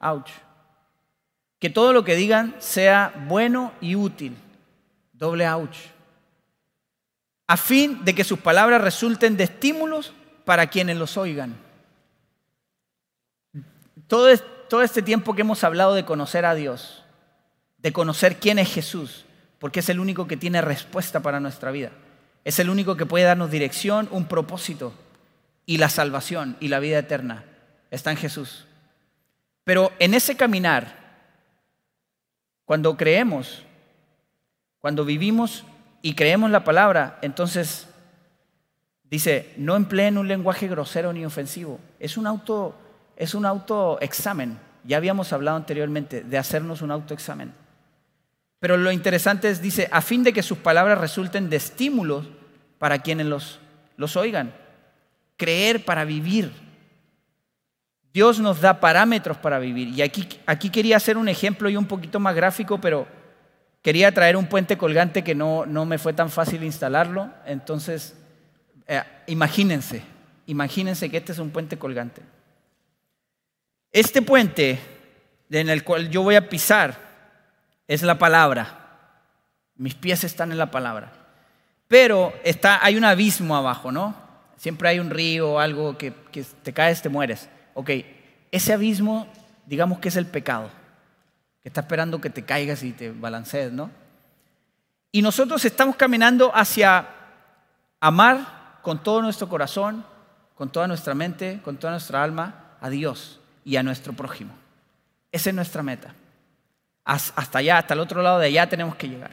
Ouch. 0.00 0.30
Que 1.58 1.70
todo 1.70 1.92
lo 1.92 2.04
que 2.04 2.16
digan 2.16 2.56
sea 2.58 3.14
bueno 3.28 3.72
y 3.80 3.94
útil. 3.94 4.36
Doble 5.12 5.46
ouch. 5.46 5.76
A 7.46 7.56
fin 7.56 8.04
de 8.04 8.14
que 8.14 8.24
sus 8.24 8.38
palabras 8.38 8.80
resulten 8.80 9.36
de 9.36 9.44
estímulos 9.44 10.12
para 10.44 10.68
quienes 10.68 10.96
los 10.96 11.16
oigan. 11.16 11.56
Todo, 14.06 14.28
todo 14.68 14.82
este 14.82 15.02
tiempo 15.02 15.34
que 15.34 15.42
hemos 15.42 15.62
hablado 15.62 15.94
de 15.94 16.04
conocer 16.04 16.44
a 16.44 16.54
Dios, 16.54 17.04
de 17.78 17.92
conocer 17.92 18.38
quién 18.38 18.58
es 18.58 18.72
Jesús, 18.72 19.24
porque 19.58 19.80
es 19.80 19.88
el 19.88 20.00
único 20.00 20.26
que 20.26 20.36
tiene 20.36 20.62
respuesta 20.62 21.20
para 21.20 21.40
nuestra 21.40 21.70
vida. 21.70 21.90
Es 22.44 22.58
el 22.58 22.70
único 22.70 22.96
que 22.96 23.06
puede 23.06 23.24
darnos 23.26 23.50
dirección, 23.50 24.08
un 24.10 24.26
propósito 24.26 24.94
y 25.66 25.76
la 25.76 25.90
salvación 25.90 26.56
y 26.60 26.68
la 26.68 26.78
vida 26.78 26.98
eterna. 26.98 27.44
Está 27.90 28.10
en 28.10 28.16
Jesús. 28.16 28.66
Pero 29.70 29.92
en 30.00 30.14
ese 30.14 30.36
caminar, 30.36 30.96
cuando 32.64 32.96
creemos, 32.96 33.62
cuando 34.80 35.04
vivimos 35.04 35.64
y 36.02 36.14
creemos 36.14 36.50
la 36.50 36.64
palabra, 36.64 37.20
entonces 37.22 37.86
dice, 39.04 39.54
no 39.56 39.76
empleen 39.76 40.18
un 40.18 40.26
lenguaje 40.26 40.66
grosero 40.66 41.12
ni 41.12 41.24
ofensivo. 41.24 41.78
Es 42.00 42.16
un 42.16 42.26
auto, 42.26 42.74
es 43.14 43.32
un 43.32 43.46
autoexamen. 43.46 44.58
Ya 44.82 44.96
habíamos 44.96 45.32
hablado 45.32 45.58
anteriormente 45.58 46.22
de 46.22 46.36
hacernos 46.36 46.82
un 46.82 46.90
autoexamen. 46.90 47.54
Pero 48.58 48.76
lo 48.76 48.90
interesante 48.90 49.50
es, 49.50 49.62
dice, 49.62 49.88
a 49.92 50.00
fin 50.00 50.24
de 50.24 50.32
que 50.32 50.42
sus 50.42 50.58
palabras 50.58 50.98
resulten 50.98 51.48
de 51.48 51.58
estímulos 51.58 52.26
para 52.80 52.98
quienes 52.98 53.26
los, 53.26 53.60
los 53.96 54.16
oigan. 54.16 54.52
Creer 55.36 55.84
para 55.84 56.04
vivir. 56.04 56.69
Dios 58.12 58.40
nos 58.40 58.60
da 58.60 58.80
parámetros 58.80 59.36
para 59.36 59.58
vivir. 59.58 59.88
Y 59.88 60.02
aquí, 60.02 60.28
aquí 60.46 60.70
quería 60.70 60.96
hacer 60.96 61.16
un 61.16 61.28
ejemplo 61.28 61.68
y 61.68 61.76
un 61.76 61.86
poquito 61.86 62.18
más 62.18 62.34
gráfico, 62.34 62.80
pero 62.80 63.06
quería 63.82 64.12
traer 64.12 64.36
un 64.36 64.46
puente 64.46 64.76
colgante 64.76 65.22
que 65.22 65.34
no, 65.34 65.64
no 65.64 65.86
me 65.86 65.98
fue 65.98 66.12
tan 66.12 66.28
fácil 66.30 66.64
instalarlo. 66.64 67.30
Entonces, 67.46 68.16
eh, 68.88 69.02
imagínense, 69.28 70.02
imagínense 70.46 71.08
que 71.08 71.18
este 71.18 71.32
es 71.32 71.38
un 71.38 71.50
puente 71.50 71.78
colgante. 71.78 72.22
Este 73.92 74.22
puente 74.22 74.80
en 75.50 75.68
el 75.68 75.84
cual 75.84 76.10
yo 76.10 76.22
voy 76.22 76.34
a 76.34 76.48
pisar 76.48 76.96
es 77.86 78.02
la 78.02 78.18
palabra. 78.18 78.76
Mis 79.76 79.94
pies 79.94 80.24
están 80.24 80.50
en 80.50 80.58
la 80.58 80.70
palabra. 80.70 81.12
Pero 81.86 82.32
está, 82.44 82.84
hay 82.84 82.96
un 82.96 83.04
abismo 83.04 83.56
abajo, 83.56 83.90
¿no? 83.90 84.14
Siempre 84.56 84.88
hay 84.88 84.98
un 84.98 85.10
río 85.10 85.52
o 85.52 85.58
algo 85.58 85.96
que, 85.96 86.12
que 86.30 86.42
te 86.42 86.72
caes, 86.72 87.02
te 87.02 87.08
mueres. 87.08 87.48
Ok, 87.74 87.90
ese 88.50 88.72
abismo, 88.72 89.26
digamos 89.66 89.98
que 89.98 90.08
es 90.08 90.16
el 90.16 90.26
pecado, 90.26 90.70
que 91.62 91.68
está 91.68 91.82
esperando 91.82 92.20
que 92.20 92.30
te 92.30 92.44
caigas 92.44 92.82
y 92.82 92.92
te 92.92 93.10
balancees, 93.10 93.72
¿no? 93.72 93.90
Y 95.12 95.22
nosotros 95.22 95.64
estamos 95.64 95.96
caminando 95.96 96.52
hacia 96.54 97.08
amar 98.00 98.78
con 98.82 99.02
todo 99.02 99.22
nuestro 99.22 99.48
corazón, 99.48 100.04
con 100.54 100.70
toda 100.70 100.86
nuestra 100.86 101.14
mente, 101.14 101.60
con 101.64 101.76
toda 101.76 101.92
nuestra 101.92 102.22
alma 102.22 102.76
a 102.80 102.88
Dios 102.90 103.40
y 103.64 103.76
a 103.76 103.82
nuestro 103.82 104.12
prójimo. 104.12 104.54
Esa 105.32 105.50
es 105.50 105.56
nuestra 105.56 105.82
meta 105.82 106.14
hasta 107.04 107.58
allá, 107.58 107.78
hasta 107.78 107.94
el 107.94 108.00
otro 108.00 108.22
lado 108.22 108.38
de 108.38 108.46
allá 108.46 108.68
tenemos 108.68 108.94
que 108.94 109.08
llegar. 109.08 109.32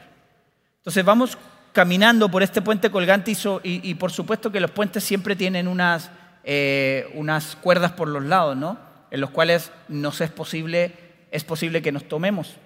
Entonces 0.78 1.04
vamos 1.04 1.38
caminando 1.72 2.28
por 2.30 2.42
este 2.42 2.62
puente 2.62 2.90
colgante 2.90 3.32
y, 3.62 3.94
por 3.94 4.10
supuesto 4.10 4.50
que 4.50 4.60
los 4.60 4.70
puentes 4.70 5.04
siempre 5.04 5.36
tienen 5.36 5.68
unas, 5.68 6.10
eh, 6.44 7.10
unas 7.14 7.56
cuerdas 7.56 7.92
por 7.92 8.08
los 8.08 8.24
lados, 8.24 8.56
¿no? 8.56 8.78
En 9.10 9.20
los 9.20 9.30
cuales 9.30 9.72
nos 9.88 10.20
es 10.20 10.30
posible, 10.30 10.94
es 11.30 11.44
posible 11.44 11.82
que 11.82 11.92
nos 11.92 12.08
tomemos 12.08 12.56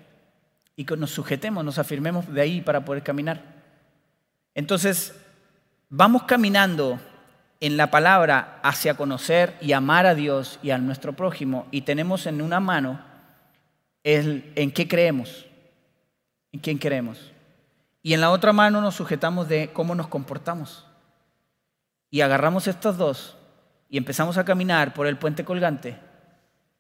y 0.76 0.84
que 0.84 0.96
nos 0.96 1.10
sujetemos, 1.10 1.64
nos 1.64 1.78
afirmemos 1.78 2.32
de 2.32 2.40
ahí 2.40 2.60
para 2.60 2.84
poder 2.84 3.02
caminar. 3.02 3.42
Entonces, 4.54 5.14
vamos 5.88 6.24
caminando 6.24 7.00
en 7.60 7.76
la 7.76 7.90
palabra 7.90 8.60
hacia 8.62 8.96
conocer 8.96 9.56
y 9.60 9.72
amar 9.72 10.06
a 10.06 10.14
Dios 10.14 10.58
y 10.62 10.70
a 10.70 10.78
nuestro 10.78 11.12
prójimo 11.12 11.66
y 11.70 11.82
tenemos 11.82 12.26
en 12.26 12.42
una 12.42 12.60
mano 12.60 13.00
en 14.04 14.72
qué 14.72 14.88
creemos, 14.88 15.46
en 16.50 16.60
quién 16.60 16.78
creemos. 16.78 17.32
Y 18.02 18.14
en 18.14 18.20
la 18.20 18.30
otra 18.30 18.52
mano 18.52 18.80
nos 18.80 18.96
sujetamos 18.96 19.48
de 19.48 19.70
cómo 19.72 19.94
nos 19.94 20.08
comportamos. 20.08 20.84
Y 22.10 22.20
agarramos 22.20 22.66
estos 22.66 22.98
dos 22.98 23.36
y 23.92 23.98
empezamos 23.98 24.38
a 24.38 24.44
caminar 24.46 24.94
por 24.94 25.06
el 25.06 25.18
puente 25.18 25.44
colgante 25.44 25.94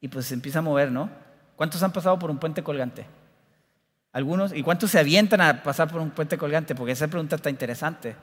y 0.00 0.08
pues 0.08 0.24
se 0.24 0.32
empieza 0.32 0.60
a 0.60 0.62
mover, 0.62 0.90
¿no? 0.90 1.10
¿Cuántos 1.56 1.82
han 1.82 1.92
pasado 1.92 2.18
por 2.18 2.30
un 2.30 2.38
puente 2.38 2.62
colgante? 2.62 3.04
Algunos. 4.14 4.54
¿Y 4.54 4.62
cuántos 4.62 4.92
se 4.92 4.98
avientan 4.98 5.42
a 5.42 5.62
pasar 5.62 5.90
por 5.90 6.00
un 6.00 6.08
puente 6.08 6.38
colgante? 6.38 6.74
Porque 6.74 6.92
esa 6.92 7.08
pregunta 7.08 7.36
está 7.36 7.50
interesante. 7.50 8.16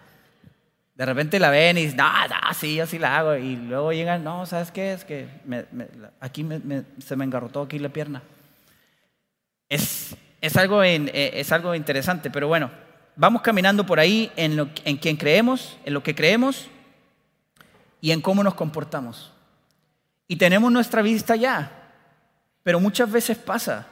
De 0.96 1.06
repente 1.06 1.38
la 1.38 1.52
ven 1.52 1.78
y 1.78 1.84
dicen, 1.84 1.98
no, 1.98 2.12
no, 2.12 2.54
sí, 2.56 2.78
yo 2.78 2.88
sí 2.88 2.98
la 2.98 3.20
hago. 3.20 3.36
Y 3.36 3.58
luego 3.58 3.94
llegan, 3.94 4.24
no, 4.24 4.48
¿sabes 4.48 4.72
qué? 4.72 4.94
Es 4.94 5.06
que 5.06 5.28
aquí 6.20 6.44
se 6.98 7.16
me 7.16 7.26
engarrotó 7.26 7.62
aquí 7.62 7.78
la 7.78 7.90
pierna. 7.90 8.24
Es, 9.70 10.16
algo, 10.56 10.84
eh, 10.84 11.40
es 11.40 11.52
algo 11.52 11.76
interesante, 11.76 12.32
pero 12.32 12.48
bueno, 12.48 12.72
vamos 13.16 13.44
caminando 13.44 13.86
por 13.86 14.00
ahí 14.00 14.32
en, 14.36 14.56
lo, 14.56 14.68
en 14.84 14.98
quien 14.98 15.16
creemos, 15.16 15.78
en 15.86 15.94
lo 15.94 16.02
que 16.02 16.16
creemos 16.16 16.70
y 18.02 18.12
en 18.12 18.22
cómo 18.22 18.44
nos 18.44 18.56
comportamos. 18.56 19.32
Y 20.28 20.36
tenemos 20.36 20.72
nuestra 20.72 21.02
vista 21.02 21.36
ya, 21.36 21.94
pero 22.64 22.80
muchas 22.80 23.12
veces 23.12 23.38
pasa 23.38 23.88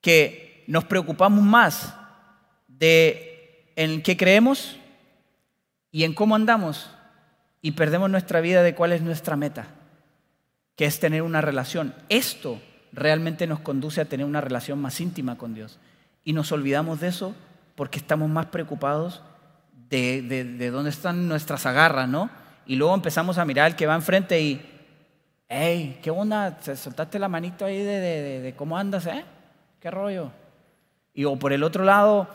que 0.00 0.64
nos 0.66 0.84
preocupamos 0.84 1.42
más 1.42 1.94
de 2.68 3.72
en 3.76 4.02
qué 4.02 4.16
creemos 4.16 4.76
y 5.90 6.04
en 6.04 6.14
cómo 6.14 6.34
andamos 6.34 6.90
y 7.62 7.72
perdemos 7.72 8.10
nuestra 8.10 8.40
vida 8.40 8.62
de 8.62 8.74
cuál 8.74 8.92
es 8.92 9.02
nuestra 9.02 9.36
meta, 9.36 9.66
que 10.76 10.84
es 10.84 11.00
tener 11.00 11.22
una 11.22 11.40
relación. 11.40 11.94
Esto 12.08 12.60
realmente 12.92 13.46
nos 13.46 13.60
conduce 13.60 14.00
a 14.00 14.04
tener 14.04 14.26
una 14.26 14.40
relación 14.40 14.80
más 14.80 15.00
íntima 15.00 15.36
con 15.36 15.54
Dios. 15.54 15.78
Y 16.24 16.32
nos 16.32 16.52
olvidamos 16.52 17.00
de 17.00 17.08
eso 17.08 17.34
porque 17.74 17.98
estamos 17.98 18.28
más 18.28 18.46
preocupados 18.46 19.22
de, 19.88 20.22
de, 20.22 20.70
dónde 20.70 20.90
están 20.90 21.28
nuestras 21.28 21.66
agarras, 21.66 22.08
¿no? 22.08 22.30
Y 22.66 22.76
luego 22.76 22.94
empezamos 22.94 23.38
a 23.38 23.44
mirar 23.44 23.66
al 23.66 23.76
que 23.76 23.86
va 23.86 23.94
enfrente 23.94 24.40
y, 24.40 24.60
hey, 25.48 25.98
¿qué 26.02 26.10
onda? 26.10 26.58
Soltaste 26.62 27.18
la 27.18 27.28
manito 27.28 27.64
ahí 27.64 27.82
de, 27.82 28.54
cómo 28.56 28.76
andas, 28.76 29.06
¿eh? 29.06 29.24
¿Qué 29.80 29.90
rollo? 29.90 30.32
Y 31.14 31.24
o 31.24 31.36
por 31.36 31.52
el 31.52 31.62
otro 31.62 31.84
lado, 31.84 32.28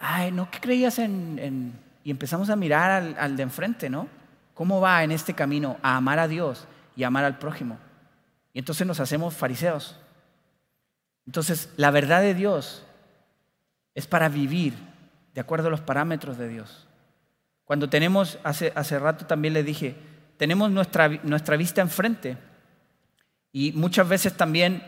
ay, 0.00 0.32
¿no? 0.32 0.50
¿Qué 0.50 0.60
creías 0.60 0.98
en...? 0.98 1.84
Y 2.02 2.10
empezamos 2.10 2.50
a 2.50 2.56
mirar 2.56 2.90
al, 2.90 3.16
al 3.18 3.36
de 3.36 3.42
enfrente, 3.44 3.88
¿no? 3.88 4.08
¿Cómo 4.52 4.80
va 4.80 5.02
en 5.04 5.10
este 5.10 5.34
camino 5.34 5.78
a 5.82 5.96
amar 5.96 6.18
a 6.18 6.28
Dios 6.28 6.66
y 6.96 7.04
amar 7.04 7.24
al 7.24 7.38
prójimo? 7.38 7.78
Y 8.52 8.58
entonces 8.58 8.86
nos 8.86 9.00
hacemos 9.00 9.34
fariseos. 9.34 9.98
Entonces, 11.26 11.70
la 11.76 11.90
verdad 11.90 12.20
de 12.20 12.34
Dios 12.34 12.84
es 13.94 14.06
para 14.06 14.28
vivir 14.28 14.74
de 15.34 15.40
acuerdo 15.40 15.68
a 15.68 15.70
los 15.70 15.80
parámetros 15.80 16.38
de 16.38 16.48
Dios. 16.48 16.83
Cuando 17.64 17.88
tenemos, 17.88 18.38
hace, 18.44 18.72
hace 18.74 18.98
rato 18.98 19.26
también 19.26 19.54
le 19.54 19.62
dije, 19.62 19.96
tenemos 20.36 20.70
nuestra, 20.70 21.08
nuestra 21.22 21.56
vista 21.56 21.80
enfrente. 21.80 22.36
Y 23.52 23.72
muchas 23.72 24.08
veces 24.08 24.34
también, 24.34 24.82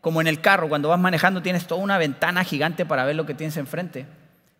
como 0.00 0.20
en 0.20 0.26
el 0.26 0.40
carro, 0.40 0.68
cuando 0.68 0.88
vas 0.88 1.00
manejando 1.00 1.42
tienes 1.42 1.66
toda 1.66 1.82
una 1.82 1.98
ventana 1.98 2.44
gigante 2.44 2.86
para 2.86 3.04
ver 3.04 3.16
lo 3.16 3.26
que 3.26 3.34
tienes 3.34 3.56
enfrente. 3.56 4.06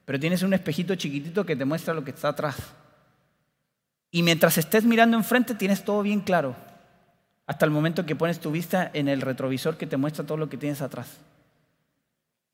Pero 0.05 0.19
tienes 0.19 0.43
un 0.43 0.55
espejito 0.55 0.95
chiquitito 0.95 1.47
que 1.47 1.57
te 1.57 1.65
muestra 1.65 1.95
lo 1.95 2.05
que 2.05 2.11
está 2.11 2.29
atrás. 2.29 2.57
Y 4.11 4.23
mientras 4.23 4.59
estés 4.59 4.85
mirando 4.85 5.17
enfrente 5.17 5.55
tienes 5.55 5.85
todo 5.85 6.03
bien 6.03 6.21
claro, 6.21 6.57
hasta 7.47 7.65
el 7.65 7.71
momento 7.71 8.07
que 8.07 8.17
pones 8.17 8.41
tu 8.41 8.51
vista 8.51 8.91
en 8.93 9.09
el 9.09 9.21
retrovisor 9.21 9.77
que 9.77 9.87
te 9.87 9.97
muestra 9.97 10.25
todo 10.27 10.39
lo 10.39 10.49
que 10.49 10.57
tienes 10.57 10.83
atrás. 10.83 11.19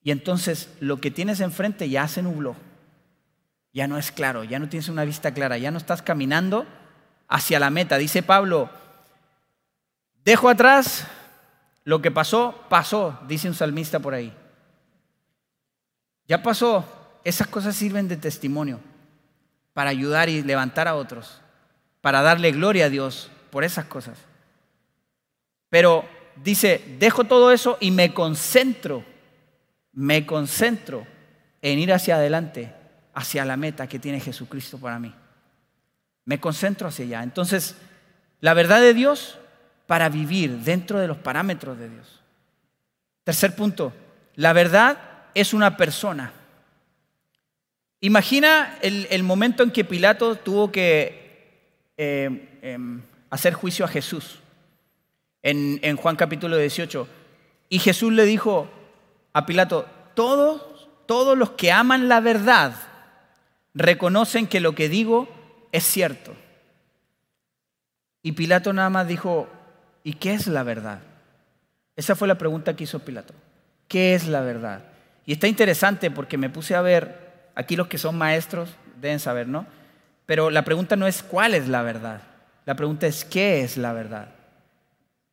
Y 0.02 0.10
entonces 0.10 0.68
lo 0.80 1.00
que 1.00 1.10
tienes 1.10 1.40
enfrente 1.40 1.88
ya 1.88 2.06
se 2.08 2.22
nubló, 2.22 2.56
ya 3.76 3.86
no 3.86 3.98
es 3.98 4.10
claro, 4.10 4.42
ya 4.42 4.58
no 4.58 4.70
tienes 4.70 4.88
una 4.88 5.04
vista 5.04 5.34
clara, 5.34 5.58
ya 5.58 5.70
no 5.70 5.76
estás 5.76 6.00
caminando 6.00 6.64
hacia 7.28 7.60
la 7.60 7.68
meta. 7.68 7.98
Dice 7.98 8.22
Pablo, 8.22 8.70
dejo 10.24 10.48
atrás 10.48 11.06
lo 11.84 12.00
que 12.00 12.10
pasó, 12.10 12.64
pasó, 12.70 13.20
dice 13.28 13.48
un 13.48 13.54
salmista 13.54 13.98
por 14.00 14.14
ahí. 14.14 14.32
Ya 16.26 16.42
pasó, 16.42 16.86
esas 17.22 17.48
cosas 17.48 17.76
sirven 17.76 18.08
de 18.08 18.16
testimonio 18.16 18.80
para 19.74 19.90
ayudar 19.90 20.30
y 20.30 20.42
levantar 20.42 20.88
a 20.88 20.94
otros, 20.94 21.42
para 22.00 22.22
darle 22.22 22.52
gloria 22.52 22.86
a 22.86 22.88
Dios 22.88 23.30
por 23.50 23.62
esas 23.62 23.84
cosas. 23.84 24.16
Pero 25.68 26.08
dice, 26.36 26.96
dejo 26.98 27.24
todo 27.24 27.52
eso 27.52 27.76
y 27.78 27.90
me 27.90 28.14
concentro, 28.14 29.04
me 29.92 30.24
concentro 30.24 31.06
en 31.60 31.78
ir 31.78 31.92
hacia 31.92 32.16
adelante, 32.16 32.72
hacia 33.16 33.46
la 33.46 33.56
meta 33.56 33.88
que 33.88 33.98
tiene 33.98 34.20
Jesucristo 34.20 34.78
para 34.78 34.98
mí. 34.98 35.12
Me 36.26 36.38
concentro 36.38 36.86
hacia 36.86 37.06
allá. 37.06 37.22
Entonces, 37.22 37.74
la 38.40 38.52
verdad 38.52 38.80
de 38.80 38.92
Dios 38.92 39.38
para 39.86 40.10
vivir 40.10 40.58
dentro 40.58 40.98
de 41.00 41.08
los 41.08 41.16
parámetros 41.16 41.78
de 41.78 41.88
Dios. 41.88 42.20
Tercer 43.24 43.56
punto, 43.56 43.94
la 44.34 44.52
verdad 44.52 44.98
es 45.34 45.54
una 45.54 45.78
persona. 45.78 46.30
Imagina 48.00 48.76
el, 48.82 49.22
momento 49.22 49.62
en 49.62 49.70
que 49.70 49.84
Pilato 49.84 50.36
tuvo 50.36 50.70
que 50.70 51.88
eh, 51.96 52.58
em, 52.60 53.00
hacer 53.30 53.54
juicio 53.54 53.86
a 53.86 53.88
Jesús 53.88 54.40
en, 55.42 55.80
en 55.82 55.96
Juan 55.96 56.16
capítulo 56.16 56.58
18. 56.58 57.08
Y 57.70 57.78
Jesús 57.78 58.12
le 58.12 58.26
dijo 58.26 58.68
a 59.32 59.46
Pilato, 59.46 59.86
todos, 60.12 60.90
todos 61.06 61.38
los 61.38 61.52
que 61.52 61.72
aman 61.72 62.08
la 62.08 62.20
verdad 62.20 62.74
reconocen 63.76 64.48
que 64.48 64.58
lo 64.58 64.74
que 64.74 64.88
digo 64.88 65.28
es 65.70 65.84
cierto. 65.84 66.34
Y 68.22 68.32
Pilato 68.32 68.72
nada 68.72 68.90
más 68.90 69.06
dijo, 69.06 69.48
¿Y 70.06 70.12
qué 70.12 70.34
es 70.34 70.46
la 70.46 70.62
verdad? 70.62 71.00
Esa 71.96 72.14
fue 72.14 72.28
la 72.28 72.38
pregunta 72.38 72.76
que 72.76 72.84
hizo 72.84 73.00
Pilato. 73.00 73.34
¿Qué 73.88 74.14
es 74.14 74.28
la 74.28 74.40
verdad? 74.40 74.84
Y 75.24 75.32
está 75.32 75.48
interesante 75.48 76.12
porque 76.12 76.38
me 76.38 76.48
puse 76.48 76.76
a 76.76 76.80
ver, 76.80 77.48
aquí 77.56 77.74
los 77.74 77.88
que 77.88 77.98
son 77.98 78.16
maestros 78.16 78.68
deben 79.00 79.18
saber, 79.18 79.48
¿no? 79.48 79.66
Pero 80.24 80.50
la 80.50 80.64
pregunta 80.64 80.94
no 80.94 81.08
es 81.08 81.24
cuál 81.24 81.54
es 81.54 81.66
la 81.66 81.82
verdad, 81.82 82.20
la 82.66 82.76
pregunta 82.76 83.08
es 83.08 83.24
qué 83.24 83.62
es 83.62 83.76
la 83.76 83.92
verdad. 83.92 84.28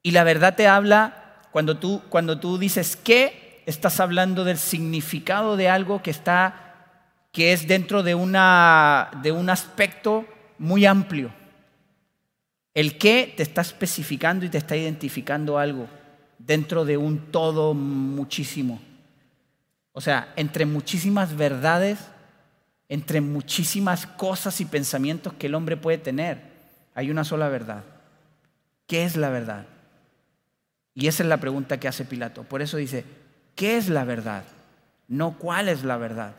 Y 0.01 0.09
la 0.09 0.23
verdad 0.23 0.55
te 0.55 0.67
habla, 0.67 1.35
cuando 1.51 1.77
tú, 1.77 2.01
cuando 2.09 2.39
tú 2.39 2.57
dices 2.57 2.95
qué, 2.95 3.62
estás 3.67 4.00
hablando 4.00 4.43
del 4.43 4.57
significado 4.57 5.55
de 5.55 5.69
algo 5.69 6.01
que 6.01 6.09
está, 6.09 6.62
que 7.33 7.51
es 7.51 7.67
dentro 7.67 8.03
de, 8.03 8.13
una, 8.15 9.09
de 9.23 9.31
un 9.31 9.49
aspecto 9.49 10.25
muy 10.59 10.85
amplio. 10.85 11.33
El 12.75 12.97
qué 12.99 13.33
te 13.35 13.41
está 13.41 13.61
especificando 13.61 14.45
y 14.45 14.49
te 14.49 14.59
está 14.59 14.77
identificando 14.77 15.57
algo 15.57 15.87
dentro 16.37 16.85
de 16.85 16.95
un 16.95 17.31
todo 17.31 17.73
muchísimo. 17.73 18.79
O 19.93 19.99
sea, 19.99 20.31
entre 20.35 20.67
muchísimas 20.67 21.35
verdades, 21.35 21.99
entre 22.87 23.19
muchísimas 23.19 24.05
cosas 24.05 24.61
y 24.61 24.65
pensamientos 24.65 25.33
que 25.33 25.47
el 25.47 25.55
hombre 25.55 25.75
puede 25.75 25.97
tener, 25.97 26.39
hay 26.93 27.09
una 27.09 27.23
sola 27.23 27.49
verdad. 27.49 27.83
¿Qué 28.85 29.05
es 29.05 29.15
la 29.17 29.29
verdad? 29.29 29.65
Y 30.93 31.07
esa 31.07 31.23
es 31.23 31.29
la 31.29 31.37
pregunta 31.37 31.79
que 31.79 31.87
hace 31.87 32.05
Pilato. 32.05 32.43
Por 32.43 32.61
eso 32.61 32.77
dice, 32.77 33.05
¿qué 33.55 33.77
es 33.77 33.89
la 33.89 34.03
verdad? 34.03 34.43
No 35.08 35.39
cuál 35.39 35.67
es 35.67 35.84
la 35.84 35.97
verdad. 35.97 36.36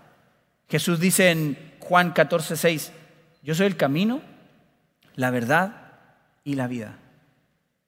Jesús 0.69 1.01
dice 1.01 1.31
en 1.31 1.57
Juan 1.81 2.13
14, 2.13 2.57
6, 2.57 2.93
yo 3.43 3.55
soy 3.55 3.67
el 3.67 3.77
camino, 3.77 4.23
la 5.15 5.31
verdad 5.31 5.93
y 6.45 6.55
la 6.55 6.67
vida. 6.67 6.97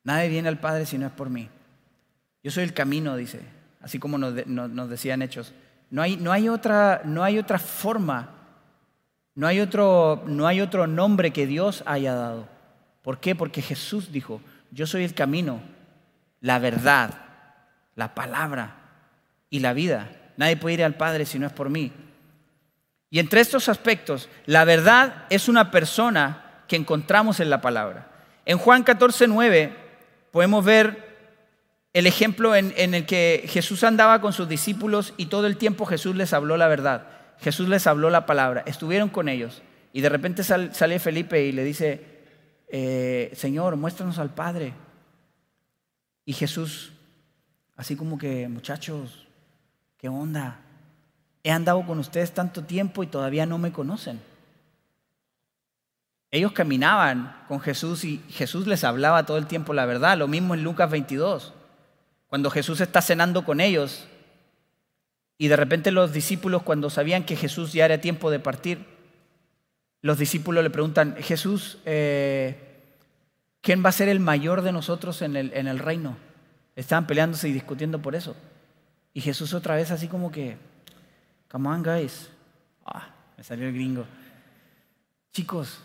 Nadie 0.04 0.28
viene 0.28 0.48
al 0.48 0.60
Padre 0.60 0.86
si 0.86 0.98
no 0.98 1.06
es 1.06 1.12
por 1.12 1.30
mí. 1.30 1.48
Yo 2.42 2.50
soy 2.50 2.64
el 2.64 2.74
camino, 2.74 3.16
dice, 3.16 3.40
así 3.80 3.98
como 3.98 4.18
nos, 4.18 4.88
decían 4.88 5.22
hechos. 5.22 5.52
No 5.90 6.02
hay, 6.02 6.16
no, 6.16 6.30
hay 6.30 6.48
otra, 6.48 7.02
no 7.04 7.24
hay 7.24 7.38
otra 7.38 7.58
forma, 7.58 8.30
no 9.34 9.46
hay, 9.46 9.60
otro, 9.60 10.22
no 10.26 10.46
hay 10.46 10.60
otro 10.60 10.86
nombre 10.86 11.32
que 11.32 11.46
Dios 11.46 11.82
haya 11.86 12.14
dado. 12.14 12.48
¿Por 13.02 13.18
qué? 13.18 13.34
Porque 13.34 13.62
Jesús 13.62 14.12
dijo, 14.12 14.40
yo 14.70 14.86
soy 14.86 15.04
el 15.04 15.14
camino, 15.14 15.60
la 16.40 16.58
verdad, 16.58 17.10
la 17.94 18.14
palabra 18.14 18.76
y 19.50 19.60
la 19.60 19.72
vida. 19.72 20.10
Nadie 20.36 20.56
puede 20.56 20.74
ir 20.74 20.84
al 20.84 20.96
Padre 20.96 21.24
si 21.24 21.38
no 21.38 21.46
es 21.46 21.52
por 21.52 21.70
mí. 21.70 21.92
Y 23.16 23.18
entre 23.18 23.40
estos 23.40 23.70
aspectos, 23.70 24.29
la 24.44 24.66
verdad 24.66 25.24
es 25.31 25.48
una 25.48 25.70
persona 25.70 26.61
que 26.68 26.76
encontramos 26.76 27.40
en 27.40 27.48
la 27.48 27.62
palabra. 27.62 28.11
En 28.44 28.59
Juan 28.59 28.83
14, 28.83 29.26
9 29.26 29.74
podemos 30.31 30.62
ver 30.62 31.16
el 31.94 32.07
ejemplo 32.07 32.55
en, 32.55 32.74
el 32.76 33.07
que 33.07 33.46
Jesús 33.48 33.85
andaba 33.85 34.20
con 34.20 34.35
sus 34.35 34.50
discípulos 34.50 35.14
y 35.16 35.26
todo 35.26 35.46
el 35.46 35.57
tiempo 35.57 35.87
Jesús 35.87 36.14
les 36.14 36.35
habló 36.35 36.59
la 36.59 36.68
verdad. 36.68 37.07
Jesús 37.40 37.70
les 37.70 37.87
habló 37.87 38.11
la 38.11 38.26
palabra, 38.26 38.64
estuvieron 38.66 39.09
con 39.09 39.31
ellos. 39.31 39.62
Y 39.94 40.02
de 40.02 40.11
repente 40.11 40.44
sale 40.44 40.98
Felipe 40.98 41.42
y 41.42 41.52
le 41.52 41.64
dice, 41.64 42.05
eh, 42.68 43.33
Señor, 43.35 43.76
muéstranos 43.76 44.18
al 44.18 44.35
Padre. 44.35 44.74
Y 46.26 46.35
Jesús, 46.35 46.92
así 47.76 47.96
como 47.96 48.18
que, 48.18 48.46
muchachos, 48.46 49.26
¿qué 49.96 50.11
onda? 50.11 50.65
He 51.46 51.52
andado 51.52 51.87
con 51.87 52.00
ustedes 52.00 52.32
tanto 52.32 52.64
tiempo 52.64 53.04
y 53.04 53.06
todavía 53.06 53.46
no 53.46 53.56
me 53.56 53.70
conocen. 53.70 54.20
Ellos 56.32 56.50
caminaban 56.50 57.44
con 57.46 57.61
Jesús 57.61 58.02
y 58.02 58.20
Jesús 58.30 58.66
les 58.66 58.82
hablaba 58.82 59.26
todo 59.26 59.38
el 59.38 59.46
tiempo 59.46 59.72
la 59.72 59.87
verdad. 59.87 60.18
Lo 60.18 60.26
mismo 60.26 60.54
en 60.54 60.64
Lucas 60.64 60.90
22. 60.90 61.54
Cuando 62.26 62.50
Jesús 62.50 62.80
está 62.80 63.00
cenando 63.00 63.44
con 63.44 63.61
ellos 63.61 64.09
y 65.38 65.46
de 65.46 65.54
repente 65.54 65.92
los 65.92 66.12
discípulos 66.12 66.64
cuando 66.64 66.90
sabían 66.90 67.22
que 67.22 67.37
Jesús 67.37 67.72
ya 67.72 67.85
era 67.85 68.00
tiempo 68.00 68.32
de 68.32 68.40
partir, 68.40 68.85
los 70.02 70.18
discípulos 70.18 70.64
le 70.64 70.70
preguntan, 70.70 71.14
Jesús, 71.14 71.78
eh, 71.85 72.82
¿quién 73.61 73.85
va 73.85 73.90
a 73.90 73.92
ser 73.92 74.09
el 74.09 74.18
mayor 74.18 74.62
de 74.62 74.72
nosotros 74.72 75.22
en 75.22 75.37
el, 75.37 75.52
en 75.54 75.68
el 75.68 75.78
reino? 75.78 76.16
Estaban 76.74 77.06
peleándose 77.06 77.48
y 77.48 77.52
discutiendo 77.52 78.02
por 78.02 78.16
eso. 78.16 78.35
Y 79.14 79.20
Jesús 79.20 79.54
otra 79.54 79.76
vez 79.76 79.92
así 79.92 80.09
como 80.09 80.32
que, 80.32 80.56
come 81.48 81.68
on 81.68 81.82
guys. 81.82 82.30
Ah, 82.85 83.09
me 83.37 83.44
salió 83.44 83.66
el 83.68 83.74
gringo. 83.74 84.06
Chicos, 85.32 85.80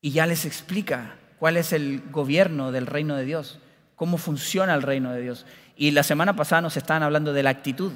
y 0.00 0.12
ya 0.12 0.26
les 0.26 0.44
explica 0.44 1.16
cuál 1.38 1.56
es 1.56 1.72
el 1.72 2.02
gobierno 2.10 2.72
del 2.72 2.86
reino 2.86 3.16
de 3.16 3.24
Dios, 3.24 3.58
cómo 3.96 4.18
funciona 4.18 4.74
el 4.74 4.82
reino 4.82 5.12
de 5.12 5.22
Dios. 5.22 5.46
Y 5.76 5.90
la 5.92 6.02
semana 6.02 6.36
pasada 6.36 6.62
nos 6.62 6.76
estaban 6.76 7.02
hablando 7.02 7.32
de 7.32 7.42
la 7.42 7.50
actitud. 7.50 7.92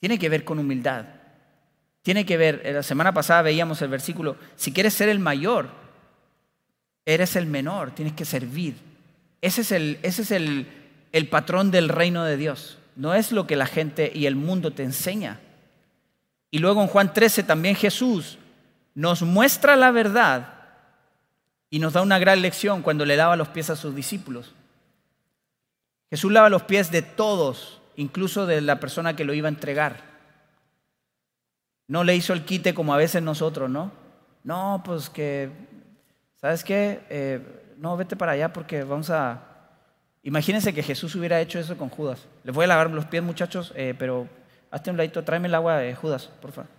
Tiene 0.00 0.18
que 0.18 0.28
ver 0.28 0.44
con 0.44 0.58
humildad. 0.58 1.06
Tiene 2.02 2.24
que 2.24 2.36
ver, 2.36 2.62
la 2.64 2.82
semana 2.82 3.12
pasada 3.12 3.42
veíamos 3.42 3.82
el 3.82 3.88
versículo, 3.88 4.36
si 4.56 4.72
quieres 4.72 4.94
ser 4.94 5.08
el 5.08 5.18
mayor, 5.18 5.68
eres 7.04 7.36
el 7.36 7.46
menor, 7.46 7.90
tienes 7.90 8.14
que 8.14 8.24
servir. 8.24 8.76
Ese 9.42 9.62
es 9.62 9.72
el, 9.72 9.98
ese 10.02 10.22
es 10.22 10.30
el, 10.30 10.68
el 11.12 11.28
patrón 11.28 11.70
del 11.70 11.88
reino 11.88 12.24
de 12.24 12.36
Dios. 12.36 12.78
No 12.98 13.14
es 13.14 13.30
lo 13.30 13.46
que 13.46 13.54
la 13.54 13.66
gente 13.66 14.10
y 14.12 14.26
el 14.26 14.34
mundo 14.34 14.72
te 14.72 14.82
enseña. 14.82 15.38
Y 16.50 16.58
luego 16.58 16.82
en 16.82 16.88
Juan 16.88 17.14
13 17.14 17.44
también 17.44 17.76
Jesús 17.76 18.38
nos 18.92 19.22
muestra 19.22 19.76
la 19.76 19.92
verdad 19.92 20.54
y 21.70 21.78
nos 21.78 21.92
da 21.92 22.02
una 22.02 22.18
gran 22.18 22.42
lección 22.42 22.82
cuando 22.82 23.04
le 23.04 23.16
lava 23.16 23.36
los 23.36 23.46
pies 23.46 23.70
a 23.70 23.76
sus 23.76 23.94
discípulos. 23.94 24.52
Jesús 26.10 26.32
lava 26.32 26.48
los 26.48 26.64
pies 26.64 26.90
de 26.90 27.02
todos, 27.02 27.80
incluso 27.94 28.46
de 28.46 28.62
la 28.62 28.80
persona 28.80 29.14
que 29.14 29.24
lo 29.24 29.32
iba 29.32 29.46
a 29.46 29.50
entregar. 29.50 30.02
No 31.86 32.02
le 32.02 32.16
hizo 32.16 32.32
el 32.32 32.44
quite 32.44 32.74
como 32.74 32.92
a 32.92 32.96
veces 32.96 33.22
nosotros, 33.22 33.70
¿no? 33.70 33.92
No, 34.42 34.82
pues 34.84 35.08
que, 35.08 35.50
¿sabes 36.40 36.64
qué? 36.64 37.02
Eh, 37.10 37.74
no, 37.78 37.96
vete 37.96 38.16
para 38.16 38.32
allá 38.32 38.52
porque 38.52 38.82
vamos 38.82 39.08
a... 39.08 39.47
Imagínense 40.22 40.74
que 40.74 40.82
Jesús 40.82 41.14
hubiera 41.14 41.40
hecho 41.40 41.58
eso 41.58 41.76
con 41.76 41.88
Judas. 41.88 42.26
Les 42.44 42.54
voy 42.54 42.64
a 42.64 42.68
lavar 42.68 42.90
los 42.90 43.06
pies, 43.06 43.22
muchachos, 43.22 43.72
eh, 43.76 43.94
pero 43.98 44.28
hazte 44.70 44.90
un 44.90 44.96
ladito, 44.96 45.24
tráeme 45.24 45.48
el 45.48 45.54
agua 45.54 45.78
de 45.78 45.94
Judas, 45.94 46.28
por 46.40 46.52
favor. 46.52 46.70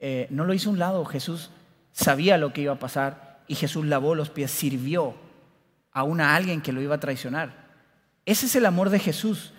Eh, 0.00 0.26
no 0.30 0.44
lo 0.44 0.54
hizo 0.54 0.70
un 0.70 0.78
lado, 0.78 1.04
Jesús 1.04 1.50
sabía 1.92 2.38
lo 2.38 2.52
que 2.52 2.62
iba 2.62 2.72
a 2.72 2.78
pasar 2.78 3.40
y 3.48 3.54
Jesús 3.54 3.84
lavó 3.86 4.14
los 4.14 4.30
pies, 4.30 4.50
sirvió 4.50 5.14
a 5.92 6.02
a 6.02 6.36
alguien 6.36 6.62
que 6.62 6.72
lo 6.72 6.80
iba 6.80 6.94
a 6.94 7.00
traicionar. 7.00 7.52
Ese 8.24 8.46
es 8.46 8.56
el 8.56 8.66
amor 8.66 8.90
de 8.90 8.98
Jesús 8.98 9.52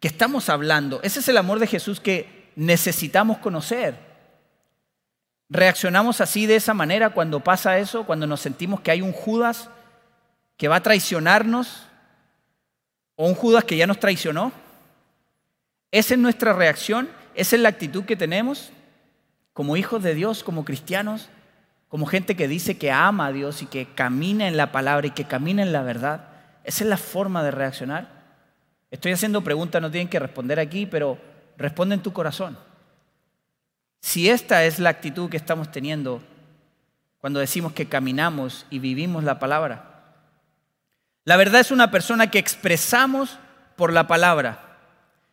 que 0.00 0.08
estamos 0.08 0.48
hablando, 0.48 1.00
ese 1.02 1.20
es 1.20 1.28
el 1.28 1.36
amor 1.36 1.58
de 1.58 1.66
Jesús 1.66 2.00
que 2.00 2.50
necesitamos 2.56 3.38
conocer. 3.38 3.96
¿Reaccionamos 5.48 6.20
así 6.20 6.46
de 6.46 6.56
esa 6.56 6.74
manera 6.74 7.10
cuando 7.10 7.40
pasa 7.40 7.78
eso, 7.78 8.04
cuando 8.04 8.26
nos 8.26 8.40
sentimos 8.40 8.80
que 8.80 8.90
hay 8.90 9.02
un 9.02 9.12
Judas 9.12 9.68
que 10.56 10.68
va 10.68 10.76
a 10.76 10.82
traicionarnos 10.82 11.86
o 13.16 13.26
un 13.26 13.34
Judas 13.34 13.64
que 13.64 13.76
ya 13.76 13.86
nos 13.86 14.00
traicionó? 14.00 14.52
¿Esa 15.90 16.14
es 16.14 16.20
nuestra 16.20 16.52
reacción? 16.52 17.08
¿Esa 17.34 17.56
es 17.56 17.62
la 17.62 17.68
actitud 17.68 18.04
que 18.04 18.16
tenemos 18.16 18.72
como 19.52 19.76
hijos 19.76 20.02
de 20.02 20.14
Dios, 20.14 20.42
como 20.42 20.64
cristianos, 20.64 21.28
como 21.88 22.06
gente 22.06 22.34
que 22.34 22.48
dice 22.48 22.76
que 22.76 22.90
ama 22.90 23.26
a 23.26 23.32
Dios 23.32 23.62
y 23.62 23.66
que 23.66 23.86
camina 23.94 24.48
en 24.48 24.56
la 24.56 24.72
palabra 24.72 25.06
y 25.06 25.12
que 25.12 25.24
camina 25.24 25.62
en 25.62 25.72
la 25.72 25.82
verdad? 25.82 26.28
¿Esa 26.64 26.84
es 26.84 26.90
la 26.90 26.96
forma 26.96 27.44
de 27.44 27.52
reaccionar? 27.52 28.08
Estoy 28.90 29.12
haciendo 29.12 29.42
preguntas, 29.42 29.80
no 29.80 29.90
tienen 29.90 30.08
que 30.08 30.18
responder 30.18 30.58
aquí, 30.58 30.86
pero 30.86 31.18
responde 31.56 31.94
en 31.94 32.02
tu 32.02 32.12
corazón. 32.12 32.58
Si 34.00 34.28
esta 34.28 34.64
es 34.64 34.78
la 34.78 34.90
actitud 34.90 35.30
que 35.30 35.36
estamos 35.36 35.70
teniendo 35.70 36.22
cuando 37.18 37.40
decimos 37.40 37.72
que 37.72 37.86
caminamos 37.86 38.66
y 38.70 38.78
vivimos 38.80 39.24
la 39.24 39.38
palabra, 39.38 39.93
la 41.24 41.36
verdad 41.36 41.60
es 41.60 41.70
una 41.70 41.90
persona 41.90 42.30
que 42.30 42.38
expresamos 42.38 43.38
por 43.76 43.92
la 43.92 44.06
palabra. 44.06 44.78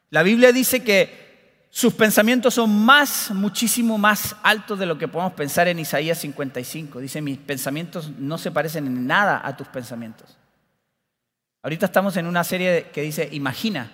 La 0.10 0.24
Biblia 0.24 0.52
dice 0.52 0.84
que 0.84 1.66
sus 1.70 1.94
pensamientos 1.94 2.56
son 2.56 2.84
más, 2.84 3.32
muchísimo 3.32 3.98
más 3.98 4.36
altos 4.44 4.78
de 4.80 4.86
lo 4.86 4.98
que 4.98 5.08
podemos 5.08 5.34
pensar 5.34 5.68
en 5.68 5.80
Isaías 5.80 6.18
55. 6.18 7.00
Dice, 7.00 7.22
mis 7.22 7.38
pensamientos 7.38 8.12
no 8.18 8.38
se 8.38 8.52
parecen 8.52 8.88
en 8.88 9.08
nada 9.08 9.42
a 9.44 9.56
tus 9.56 9.68
pensamientos. 9.68 10.38
Ahorita 11.64 11.86
estamos 11.86 12.18
en 12.18 12.26
una 12.26 12.44
serie 12.44 12.90
que 12.94 13.02
dice, 13.02 13.30
imagina. 13.32 13.92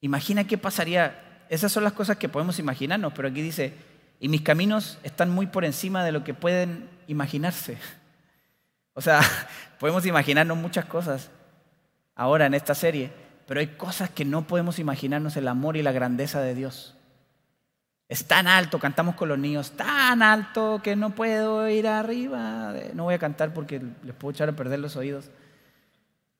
Imagina 0.00 0.44
qué 0.44 0.56
pasaría 0.56 1.24
esas 1.48 1.72
son 1.72 1.84
las 1.84 1.92
cosas 1.92 2.16
que 2.16 2.28
podemos 2.28 2.58
imaginarnos, 2.58 3.12
pero 3.14 3.28
aquí 3.28 3.40
dice, 3.40 3.72
y 4.20 4.28
mis 4.28 4.42
caminos 4.42 4.98
están 5.02 5.30
muy 5.30 5.46
por 5.46 5.64
encima 5.64 6.04
de 6.04 6.12
lo 6.12 6.24
que 6.24 6.34
pueden 6.34 6.88
imaginarse. 7.06 7.78
O 8.94 9.00
sea, 9.00 9.20
podemos 9.78 10.04
imaginarnos 10.06 10.56
muchas 10.56 10.84
cosas 10.84 11.30
ahora 12.14 12.46
en 12.46 12.54
esta 12.54 12.74
serie, 12.74 13.10
pero 13.46 13.60
hay 13.60 13.68
cosas 13.68 14.10
que 14.10 14.24
no 14.24 14.46
podemos 14.46 14.78
imaginarnos 14.78 15.36
el 15.36 15.48
amor 15.48 15.76
y 15.76 15.82
la 15.82 15.92
grandeza 15.92 16.40
de 16.40 16.54
Dios. 16.54 16.94
Es 18.08 18.26
tan 18.26 18.46
alto, 18.46 18.78
cantamos 18.78 19.14
con 19.14 19.28
los 19.28 19.38
niños, 19.38 19.72
tan 19.72 20.22
alto 20.22 20.80
que 20.82 20.96
no 20.96 21.10
puedo 21.10 21.68
ir 21.68 21.86
arriba. 21.86 22.74
No 22.94 23.04
voy 23.04 23.14
a 23.14 23.18
cantar 23.18 23.52
porque 23.52 23.82
les 24.02 24.14
puedo 24.14 24.32
echar 24.32 24.48
a 24.48 24.56
perder 24.56 24.78
los 24.78 24.96
oídos. 24.96 25.30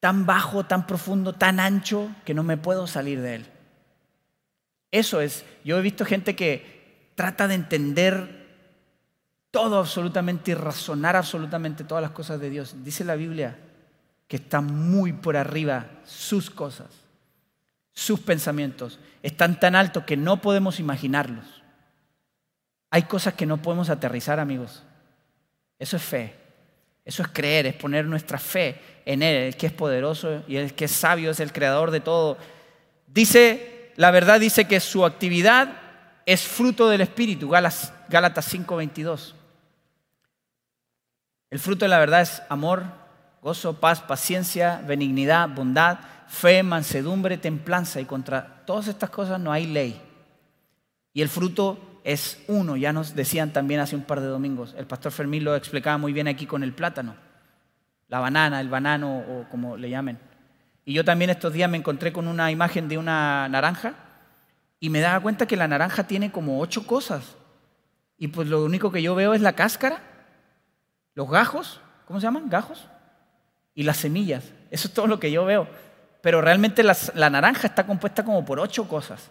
Tan 0.00 0.24
bajo, 0.24 0.64
tan 0.64 0.86
profundo, 0.86 1.34
tan 1.34 1.60
ancho 1.60 2.10
que 2.24 2.32
no 2.32 2.42
me 2.42 2.56
puedo 2.56 2.86
salir 2.86 3.20
de 3.20 3.34
él. 3.36 3.46
Eso 4.90 5.20
es, 5.20 5.44
yo 5.64 5.78
he 5.78 5.82
visto 5.82 6.06
gente 6.06 6.34
que 6.34 7.12
trata 7.14 7.48
de 7.48 7.54
entender 7.54 8.37
todo 9.50 9.78
absolutamente 9.78 10.50
y 10.52 10.54
razonar 10.54 11.16
absolutamente 11.16 11.84
todas 11.84 12.02
las 12.02 12.12
cosas 12.12 12.40
de 12.40 12.50
Dios. 12.50 12.74
Dice 12.84 13.04
la 13.04 13.16
Biblia 13.16 13.58
que 14.26 14.36
están 14.36 14.66
muy 14.66 15.12
por 15.12 15.36
arriba 15.36 15.86
sus 16.04 16.50
cosas, 16.50 16.88
sus 17.92 18.20
pensamientos. 18.20 18.98
Están 19.22 19.58
tan 19.58 19.74
altos 19.74 20.04
que 20.04 20.16
no 20.16 20.40
podemos 20.40 20.80
imaginarlos. 20.80 21.46
Hay 22.90 23.02
cosas 23.02 23.34
que 23.34 23.46
no 23.46 23.60
podemos 23.60 23.90
aterrizar, 23.90 24.38
amigos. 24.40 24.82
Eso 25.78 25.96
es 25.96 26.02
fe. 26.02 26.34
Eso 27.04 27.22
es 27.22 27.28
creer, 27.28 27.66
es 27.66 27.74
poner 27.74 28.04
nuestra 28.04 28.38
fe 28.38 28.80
en 29.06 29.22
Él, 29.22 29.34
el 29.46 29.56
que 29.56 29.66
es 29.66 29.72
poderoso 29.72 30.42
y 30.46 30.56
el 30.56 30.74
que 30.74 30.84
es 30.84 30.90
sabio, 30.90 31.30
es 31.30 31.40
el 31.40 31.52
creador 31.52 31.90
de 31.90 32.00
todo. 32.00 32.36
Dice 33.06 33.76
la 33.98 34.12
verdad 34.12 34.38
dice 34.38 34.66
que 34.66 34.78
su 34.78 35.04
actividad 35.04 35.72
es 36.24 36.42
fruto 36.42 36.88
del 36.88 37.00
Espíritu, 37.00 37.48
Gálatas 37.48 37.92
5:22. 38.08 39.34
El 41.50 41.58
fruto 41.58 41.84
de 41.84 41.88
la 41.88 41.98
verdad 41.98 42.20
es 42.22 42.42
amor, 42.48 42.84
gozo, 43.42 43.80
paz, 43.80 44.00
paciencia, 44.00 44.82
benignidad, 44.86 45.48
bondad, 45.48 45.98
fe, 46.26 46.62
mansedumbre, 46.62 47.38
templanza. 47.38 48.00
Y 48.00 48.04
contra 48.04 48.62
todas 48.66 48.88
estas 48.88 49.10
cosas 49.10 49.40
no 49.40 49.52
hay 49.52 49.66
ley. 49.66 50.00
Y 51.12 51.22
el 51.22 51.28
fruto 51.28 52.00
es 52.04 52.42
uno, 52.48 52.76
ya 52.76 52.92
nos 52.92 53.14
decían 53.14 53.52
también 53.52 53.80
hace 53.80 53.96
un 53.96 54.02
par 54.02 54.20
de 54.20 54.26
domingos. 54.26 54.74
El 54.78 54.86
pastor 54.86 55.12
Fermín 55.12 55.44
lo 55.44 55.56
explicaba 55.56 55.98
muy 55.98 56.12
bien 56.12 56.28
aquí 56.28 56.46
con 56.46 56.62
el 56.62 56.72
plátano, 56.72 57.16
la 58.08 58.20
banana, 58.20 58.60
el 58.60 58.68
banano 58.68 59.18
o 59.18 59.48
como 59.50 59.76
le 59.76 59.90
llamen. 59.90 60.18
Y 60.84 60.94
yo 60.94 61.04
también 61.04 61.30
estos 61.30 61.52
días 61.52 61.68
me 61.68 61.76
encontré 61.76 62.12
con 62.12 62.28
una 62.28 62.50
imagen 62.50 62.88
de 62.88 62.96
una 62.96 63.48
naranja 63.48 63.94
y 64.80 64.88
me 64.88 65.00
daba 65.00 65.20
cuenta 65.20 65.46
que 65.46 65.56
la 65.56 65.68
naranja 65.68 66.04
tiene 66.04 66.32
como 66.32 66.60
ocho 66.60 66.86
cosas. 66.86 67.36
Y 68.16 68.28
pues 68.28 68.48
lo 68.48 68.64
único 68.64 68.90
que 68.90 69.02
yo 69.02 69.14
veo 69.14 69.34
es 69.34 69.42
la 69.42 69.52
cáscara, 69.52 70.00
los 71.18 71.28
gajos, 71.28 71.80
¿cómo 72.06 72.20
se 72.20 72.26
llaman? 72.26 72.48
Gajos. 72.48 72.86
Y 73.74 73.82
las 73.82 73.96
semillas. 73.96 74.44
Eso 74.70 74.86
es 74.86 74.94
todo 74.94 75.08
lo 75.08 75.18
que 75.18 75.32
yo 75.32 75.44
veo. 75.44 75.66
Pero 76.22 76.40
realmente 76.40 76.84
la, 76.84 77.28
naranja 77.28 77.66
está 77.66 77.84
compuesta 77.84 78.24
como 78.24 78.44
por 78.44 78.60
ocho 78.60 78.86
cosas. 78.86 79.28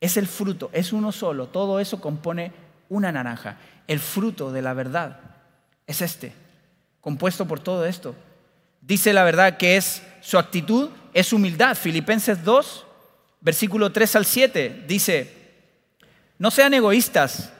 Es 0.00 0.16
el 0.16 0.26
fruto, 0.26 0.68
es 0.72 0.92
uno 0.92 1.12
solo. 1.12 1.46
Todo 1.46 1.78
eso 1.78 2.00
compone 2.00 2.50
una 2.88 3.12
naranja. 3.12 3.56
El 3.86 4.00
fruto 4.00 4.50
de 4.50 4.62
la 4.62 4.72
verdad 4.74 5.20
es 5.86 6.02
este, 6.02 6.32
compuesto 7.00 7.46
por 7.46 7.60
todo 7.60 7.86
esto. 7.86 8.16
Dice 8.80 9.12
la 9.12 9.22
verdad 9.22 9.58
que 9.58 9.76
es 9.76 10.02
su 10.22 10.38
actitud 10.38 10.90
es 11.14 11.32
humildad. 11.32 11.76
Filipenses 11.76 12.42
2, 12.42 12.84
versículo 13.40 13.92
3 13.92 14.16
al 14.16 14.24
7, 14.24 14.86
dice, 14.88 15.36
no 16.40 16.50
sean 16.50 16.74
egoístas, 16.74 17.52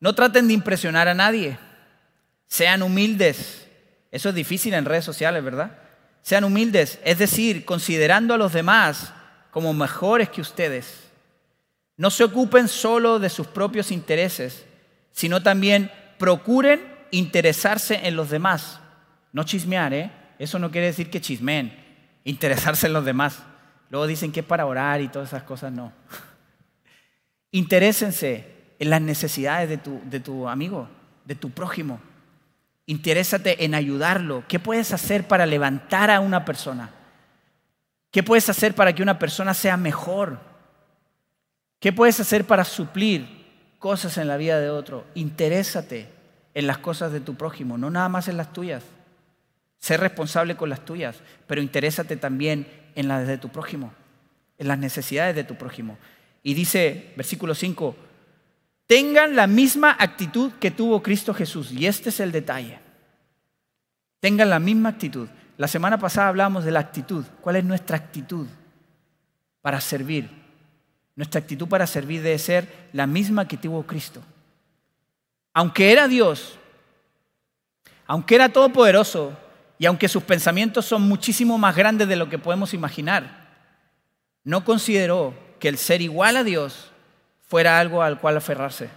no 0.00 0.14
traten 0.14 0.48
de 0.48 0.52
impresionar 0.52 1.08
a 1.08 1.14
nadie, 1.14 1.56
sean 2.54 2.84
humildes. 2.84 3.66
Eso 4.12 4.28
es 4.28 4.34
difícil 4.36 4.74
en 4.74 4.84
redes 4.84 5.04
sociales, 5.04 5.42
¿verdad? 5.42 5.76
Sean 6.22 6.44
humildes, 6.44 7.00
es 7.04 7.18
decir, 7.18 7.64
considerando 7.64 8.32
a 8.32 8.38
los 8.38 8.52
demás 8.52 9.12
como 9.50 9.74
mejores 9.74 10.28
que 10.28 10.40
ustedes. 10.40 11.10
No 11.96 12.10
se 12.10 12.22
ocupen 12.22 12.68
solo 12.68 13.18
de 13.18 13.28
sus 13.28 13.48
propios 13.48 13.90
intereses, 13.90 14.66
sino 15.10 15.42
también 15.42 15.90
procuren 16.16 16.80
interesarse 17.10 18.06
en 18.06 18.14
los 18.14 18.30
demás. 18.30 18.78
No 19.32 19.42
chismear, 19.42 19.92
¿eh? 19.92 20.12
Eso 20.38 20.60
no 20.60 20.70
quiere 20.70 20.86
decir 20.86 21.10
que 21.10 21.20
chismen, 21.20 21.76
interesarse 22.22 22.86
en 22.86 22.92
los 22.92 23.04
demás. 23.04 23.42
Luego 23.90 24.06
dicen 24.06 24.30
que 24.30 24.40
es 24.40 24.46
para 24.46 24.66
orar 24.66 25.00
y 25.00 25.08
todas 25.08 25.30
esas 25.30 25.42
cosas, 25.42 25.72
no. 25.72 25.92
Interésense 27.50 28.46
en 28.78 28.90
las 28.90 29.00
necesidades 29.00 29.68
de 29.68 29.78
tu, 29.78 30.00
de 30.04 30.20
tu 30.20 30.48
amigo, 30.48 30.88
de 31.24 31.34
tu 31.34 31.50
prójimo. 31.50 31.98
Interésate 32.86 33.64
en 33.64 33.74
ayudarlo. 33.74 34.44
¿Qué 34.48 34.58
puedes 34.58 34.92
hacer 34.92 35.26
para 35.26 35.46
levantar 35.46 36.10
a 36.10 36.20
una 36.20 36.44
persona? 36.44 36.90
¿Qué 38.10 38.22
puedes 38.22 38.48
hacer 38.48 38.74
para 38.74 38.94
que 38.94 39.02
una 39.02 39.18
persona 39.18 39.54
sea 39.54 39.76
mejor? 39.76 40.38
¿Qué 41.80 41.92
puedes 41.92 42.20
hacer 42.20 42.44
para 42.44 42.64
suplir 42.64 43.26
cosas 43.78 44.18
en 44.18 44.28
la 44.28 44.36
vida 44.36 44.60
de 44.60 44.70
otro? 44.70 45.04
Interésate 45.14 46.08
en 46.54 46.66
las 46.66 46.78
cosas 46.78 47.12
de 47.12 47.20
tu 47.20 47.34
prójimo, 47.34 47.76
no 47.76 47.90
nada 47.90 48.08
más 48.08 48.28
en 48.28 48.36
las 48.36 48.52
tuyas. 48.52 48.84
Sé 49.78 49.96
responsable 49.96 50.56
con 50.56 50.70
las 50.70 50.84
tuyas, 50.84 51.18
pero 51.46 51.60
interésate 51.60 52.16
también 52.16 52.66
en 52.94 53.08
las 53.08 53.26
de 53.26 53.36
tu 53.36 53.48
prójimo, 53.50 53.92
en 54.58 54.68
las 54.68 54.78
necesidades 54.78 55.34
de 55.34 55.44
tu 55.44 55.56
prójimo. 55.56 55.98
Y 56.42 56.54
dice, 56.54 57.12
versículo 57.16 57.54
5, 57.54 57.96
tengan 58.86 59.36
la 59.36 59.46
misma 59.46 59.96
actitud 59.98 60.52
que 60.60 60.70
tuvo 60.70 61.02
Cristo 61.02 61.34
Jesús. 61.34 61.72
Y 61.72 61.86
este 61.86 62.10
es 62.10 62.20
el 62.20 62.32
detalle. 62.32 62.78
Tengan 64.20 64.50
la 64.50 64.58
misma 64.58 64.90
actitud. 64.90 65.28
La 65.56 65.68
semana 65.68 65.98
pasada 65.98 66.28
hablamos 66.28 66.64
de 66.64 66.70
la 66.70 66.80
actitud. 66.80 67.24
¿Cuál 67.40 67.56
es 67.56 67.64
nuestra 67.64 67.96
actitud 67.96 68.46
para 69.62 69.80
servir? 69.80 70.28
Nuestra 71.16 71.40
actitud 71.40 71.68
para 71.68 71.86
servir 71.86 72.22
debe 72.22 72.38
ser 72.38 72.88
la 72.92 73.06
misma 73.06 73.46
que 73.46 73.56
tuvo 73.56 73.84
Cristo. 73.84 74.20
Aunque 75.52 75.92
era 75.92 76.08
Dios, 76.08 76.58
aunque 78.06 78.34
era 78.34 78.48
todopoderoso, 78.48 79.36
y 79.78 79.86
aunque 79.86 80.08
sus 80.08 80.22
pensamientos 80.22 80.86
son 80.86 81.02
muchísimo 81.02 81.58
más 81.58 81.74
grandes 81.74 82.08
de 82.08 82.16
lo 82.16 82.28
que 82.28 82.38
podemos 82.38 82.74
imaginar, 82.74 83.44
no 84.44 84.64
consideró 84.64 85.34
que 85.58 85.68
el 85.68 85.78
ser 85.78 86.00
igual 86.00 86.36
a 86.36 86.44
Dios 86.44 86.90
fuera 87.54 87.78
algo 87.78 88.02
al 88.02 88.18
cual 88.18 88.36
aferrarse. 88.36 88.90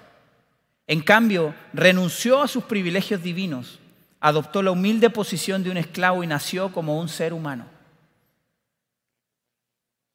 En 0.87 1.01
cambio, 1.01 1.53
renunció 1.73 2.41
a 2.41 2.47
sus 2.47 2.63
privilegios 2.63 3.21
divinos, 3.21 3.77
adoptó 4.19 4.63
la 4.63 4.71
humilde 4.71 5.11
posición 5.11 5.61
de 5.61 5.69
un 5.69 5.77
esclavo 5.77 6.23
y 6.23 6.27
nació 6.27 6.71
como 6.73 6.99
un 6.99 7.07
ser 7.07 7.33
humano. 7.33 7.65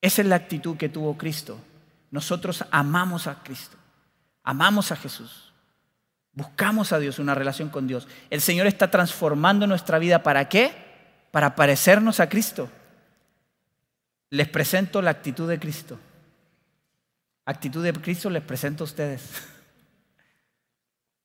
Esa 0.01 0.23
es 0.23 0.27
la 0.27 0.35
actitud 0.35 0.77
que 0.77 0.89
tuvo 0.89 1.17
Cristo. 1.17 1.57
Nosotros 2.11 2.65
amamos 2.73 3.29
a 3.29 3.45
Cristo, 3.45 3.77
amamos 4.43 4.91
a 4.91 4.97
Jesús. 4.97 5.53
Buscamos 6.33 6.93
a 6.93 6.99
Dios, 6.99 7.21
una 7.21 7.37
relación 7.37 7.69
con 7.69 7.87
Dios. 7.87 8.09
El 8.29 8.41
Señor 8.41 8.67
está 8.67 8.91
transformando 8.91 9.69
nuestra 9.69 10.01
vida. 10.01 10.25
¿Para 10.25 10.49
qué? 10.49 10.75
Para 11.31 11.55
parecernos 11.55 12.19
a 12.19 12.29
Cristo. 12.29 12.69
Les 14.31 14.49
presento 14.49 15.01
la 15.01 15.13
actitud 15.13 15.49
de 15.49 15.61
Cristo. 15.61 15.97
Actitud 17.45 17.83
de 17.83 17.93
Cristo 17.93 18.31
les 18.31 18.43
presento 18.43 18.85
a 18.85 18.87
ustedes. 18.87 19.43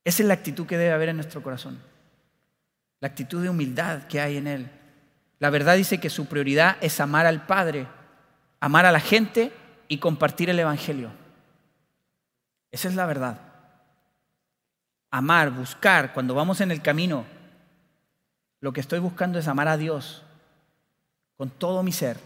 Esa 0.03 0.23
es 0.23 0.27
la 0.27 0.33
actitud 0.33 0.65
que 0.65 0.77
debe 0.77 0.93
haber 0.93 1.09
en 1.09 1.17
nuestro 1.17 1.43
corazón. 1.43 1.79
La 2.99 3.09
actitud 3.09 3.43
de 3.43 3.49
humildad 3.49 4.03
que 4.03 4.19
hay 4.19 4.37
en 4.37 4.47
Él. 4.47 4.71
La 5.39 5.49
verdad 5.49 5.75
dice 5.75 5.99
que 5.99 6.09
su 6.09 6.25
prioridad 6.25 6.77
es 6.81 6.99
amar 6.99 7.25
al 7.25 7.45
Padre, 7.45 7.87
amar 8.59 8.85
a 8.85 8.91
la 8.91 8.99
gente 8.99 9.51
y 9.87 9.99
compartir 9.99 10.49
el 10.49 10.59
Evangelio. 10.59 11.11
Esa 12.71 12.87
es 12.87 12.95
la 12.95 13.05
verdad. 13.05 13.41
Amar, 15.11 15.51
buscar, 15.51 16.13
cuando 16.13 16.33
vamos 16.33 16.61
en 16.61 16.71
el 16.71 16.81
camino, 16.81 17.25
lo 18.59 18.73
que 18.73 18.81
estoy 18.81 18.99
buscando 18.99 19.37
es 19.37 19.47
amar 19.47 19.67
a 19.67 19.77
Dios 19.77 20.23
con 21.37 21.49
todo 21.51 21.83
mi 21.83 21.91
ser 21.91 22.17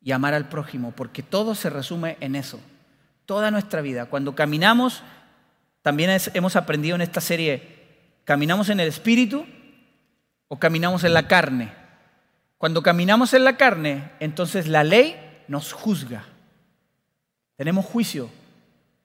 y 0.00 0.12
amar 0.12 0.32
al 0.32 0.48
prójimo, 0.48 0.92
porque 0.92 1.22
todo 1.22 1.54
se 1.54 1.70
resume 1.70 2.16
en 2.20 2.36
eso. 2.36 2.60
Toda 3.26 3.50
nuestra 3.50 3.80
vida. 3.80 4.06
Cuando 4.06 4.34
caminamos, 4.34 5.02
también 5.82 6.18
hemos 6.34 6.56
aprendido 6.56 6.94
en 6.94 7.02
esta 7.02 7.20
serie, 7.20 7.62
¿caminamos 8.24 8.68
en 8.68 8.80
el 8.80 8.88
espíritu 8.88 9.46
o 10.48 10.58
caminamos 10.58 11.04
en 11.04 11.14
la 11.14 11.28
carne? 11.28 11.72
Cuando 12.58 12.82
caminamos 12.82 13.34
en 13.34 13.44
la 13.44 13.56
carne, 13.56 14.10
entonces 14.20 14.68
la 14.68 14.84
ley 14.84 15.16
nos 15.48 15.72
juzga. 15.72 16.24
Tenemos 17.56 17.84
juicio 17.84 18.30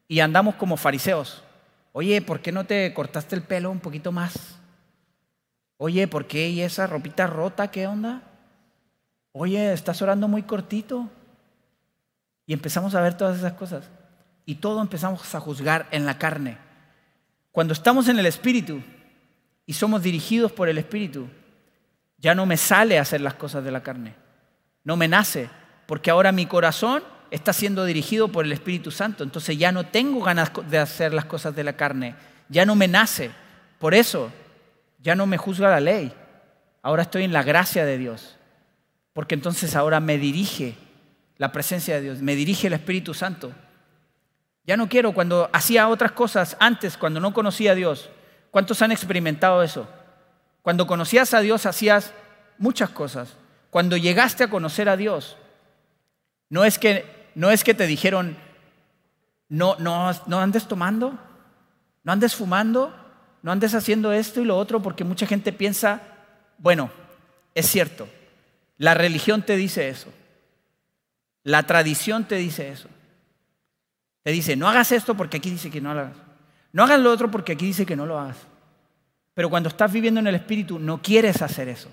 y 0.08 0.22
andamos 0.22 0.56
como 0.56 0.78
fariseos. 0.78 1.44
Oye, 1.92 2.22
¿por 2.22 2.42
qué 2.42 2.52
no 2.52 2.66
te 2.66 2.94
cortaste 2.94 3.36
el 3.36 3.42
pelo 3.42 3.72
un 3.72 3.80
poquito 3.80 4.12
más? 4.12 4.58
Oye, 5.78 6.08
¿por 6.08 6.28
qué 6.28 6.50
y 6.50 6.62
esa 6.62 6.88
ropita 6.88 7.28
rota? 7.28 7.72
¿Qué 7.72 7.88
onda? 7.88 8.22
Oye, 9.32 9.72
estás 9.74 10.02
orando 10.02 10.28
muy 10.28 10.44
cortito. 10.44 11.10
Y 12.46 12.54
empezamos 12.54 12.96
a 12.96 13.02
ver 13.02 13.16
todas 13.16 13.38
esas 13.38 13.54
cosas. 13.54 13.90
Y 14.50 14.56
todo 14.56 14.82
empezamos 14.82 15.36
a 15.36 15.40
juzgar 15.40 15.86
en 15.92 16.08
la 16.08 16.18
carne. 16.18 16.58
Cuando 17.52 17.72
estamos 17.72 18.08
en 18.08 18.18
el 18.18 18.26
Espíritu 18.26 18.82
y 19.68 19.74
somos 19.74 20.02
dirigidos 20.02 20.52
por 20.52 20.70
el 20.70 20.80
Espíritu, 20.80 21.28
ya 22.18 22.34
no 22.34 22.48
me 22.48 22.58
sale 22.58 22.98
hacer 22.98 23.22
las 23.22 23.36
cosas 23.36 23.64
de 23.64 23.70
la 23.70 23.84
carne. 23.84 24.16
No 24.84 24.98
me 24.98 25.08
nace, 25.08 25.52
porque 25.86 26.10
ahora 26.10 26.32
mi 26.32 26.48
corazón 26.48 27.04
está 27.30 27.54
siendo 27.54 27.86
dirigido 27.86 28.30
por 28.30 28.44
el 28.44 28.52
Espíritu 28.52 28.90
Santo. 28.90 29.24
Entonces 29.24 29.56
ya 29.56 29.72
no 29.72 29.86
tengo 29.86 30.24
ganas 30.24 30.52
de 30.68 30.80
hacer 30.80 31.14
las 31.14 31.26
cosas 31.26 31.56
de 31.56 31.64
la 31.64 31.74
carne. 31.74 32.16
Ya 32.48 32.66
no 32.66 32.76
me 32.76 32.88
nace. 32.88 33.30
Por 33.78 33.94
eso 33.94 34.32
ya 34.98 35.14
no 35.14 35.28
me 35.28 35.38
juzga 35.38 35.70
la 35.70 35.80
ley. 35.80 36.12
Ahora 36.82 37.04
estoy 37.04 37.24
en 37.24 37.34
la 37.34 37.44
gracia 37.44 37.86
de 37.86 38.00
Dios. 38.00 38.36
Porque 39.14 39.36
entonces 39.36 39.76
ahora 39.76 40.00
me 40.00 40.18
dirige 40.18 40.74
la 41.38 41.52
presencia 41.52 41.94
de 41.94 42.02
Dios, 42.02 42.22
me 42.24 42.36
dirige 42.36 42.66
el 42.66 42.74
Espíritu 42.74 43.14
Santo. 43.14 43.54
Ya 44.70 44.78
no 44.78 44.88
quiero 44.88 45.14
cuando 45.14 45.50
hacía 45.52 45.88
otras 45.88 46.12
cosas 46.12 46.56
antes, 46.60 46.96
cuando 46.96 47.20
no 47.20 47.34
conocía 47.34 47.72
a 47.72 47.76
Dios. 47.76 48.12
¿Cuántos 48.52 48.84
han 48.84 48.92
experimentado 48.92 49.64
eso? 49.64 49.90
Cuando 50.62 50.86
conocías 50.86 51.34
a 51.34 51.40
Dios 51.40 51.66
hacías 51.66 52.14
muchas 52.60 52.92
cosas. 52.92 53.36
Cuando 53.72 53.98
llegaste 53.98 54.44
a 54.44 54.50
conocer 54.52 54.88
a 54.88 54.96
Dios, 54.96 55.38
no 56.52 56.66
es 56.66 56.78
que, 56.78 57.32
no 57.34 57.50
es 57.50 57.64
que 57.64 57.74
te 57.74 57.88
dijeron, 57.88 58.38
no, 59.48 59.76
no, 59.80 60.12
no 60.28 60.40
andes 60.40 60.68
tomando, 60.68 61.18
no 62.04 62.12
andes 62.12 62.36
fumando, 62.36 62.94
no 63.42 63.52
andes 63.52 63.74
haciendo 63.74 64.12
esto 64.12 64.40
y 64.40 64.46
lo 64.46 64.56
otro, 64.56 64.84
porque 64.84 65.04
mucha 65.04 65.26
gente 65.26 65.52
piensa, 65.52 66.00
bueno, 66.60 66.92
es 67.56 67.66
cierto, 67.66 68.08
la 68.78 68.94
religión 68.94 69.42
te 69.42 69.56
dice 69.56 69.90
eso, 69.90 70.14
la 71.42 71.64
tradición 71.64 72.26
te 72.26 72.36
dice 72.36 72.70
eso. 72.70 72.88
Te 74.24 74.32
dice, 74.32 74.56
no 74.56 74.68
hagas 74.68 74.92
esto 74.92 75.16
porque 75.16 75.38
aquí 75.38 75.50
dice 75.50 75.72
que 75.72 75.82
no 75.82 75.94
lo 75.94 76.02
hagas. 76.02 76.18
No 76.72 76.84
hagas 76.84 77.00
lo 77.00 77.12
otro 77.12 77.32
porque 77.32 77.54
aquí 77.54 77.66
dice 77.66 77.86
que 77.86 77.96
no 77.96 78.06
lo 78.06 78.20
hagas. 78.20 78.38
Pero 79.34 79.50
cuando 79.50 79.70
estás 79.70 79.92
viviendo 79.92 80.20
en 80.20 80.28
el 80.28 80.36
Espíritu, 80.36 80.80
no 80.80 81.02
quieres 81.02 81.42
hacer 81.42 81.70
eso. 81.70 81.90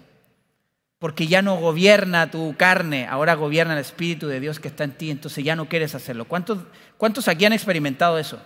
Porque 0.98 1.26
ya 1.26 1.42
no 1.42 1.56
gobierna 1.56 2.30
tu 2.30 2.56
carne, 2.56 3.06
ahora 3.06 3.34
gobierna 3.34 3.74
el 3.74 3.80
Espíritu 3.80 4.26
de 4.26 4.40
Dios 4.40 4.58
que 4.58 4.68
está 4.68 4.84
en 4.84 4.92
ti, 4.92 5.10
entonces 5.10 5.44
ya 5.44 5.54
no 5.54 5.68
quieres 5.68 5.94
hacerlo. 5.94 6.24
¿Cuántos, 6.24 6.58
cuántos 6.96 7.28
aquí 7.28 7.44
han 7.44 7.52
experimentado 7.52 8.18
eso? 8.18 8.40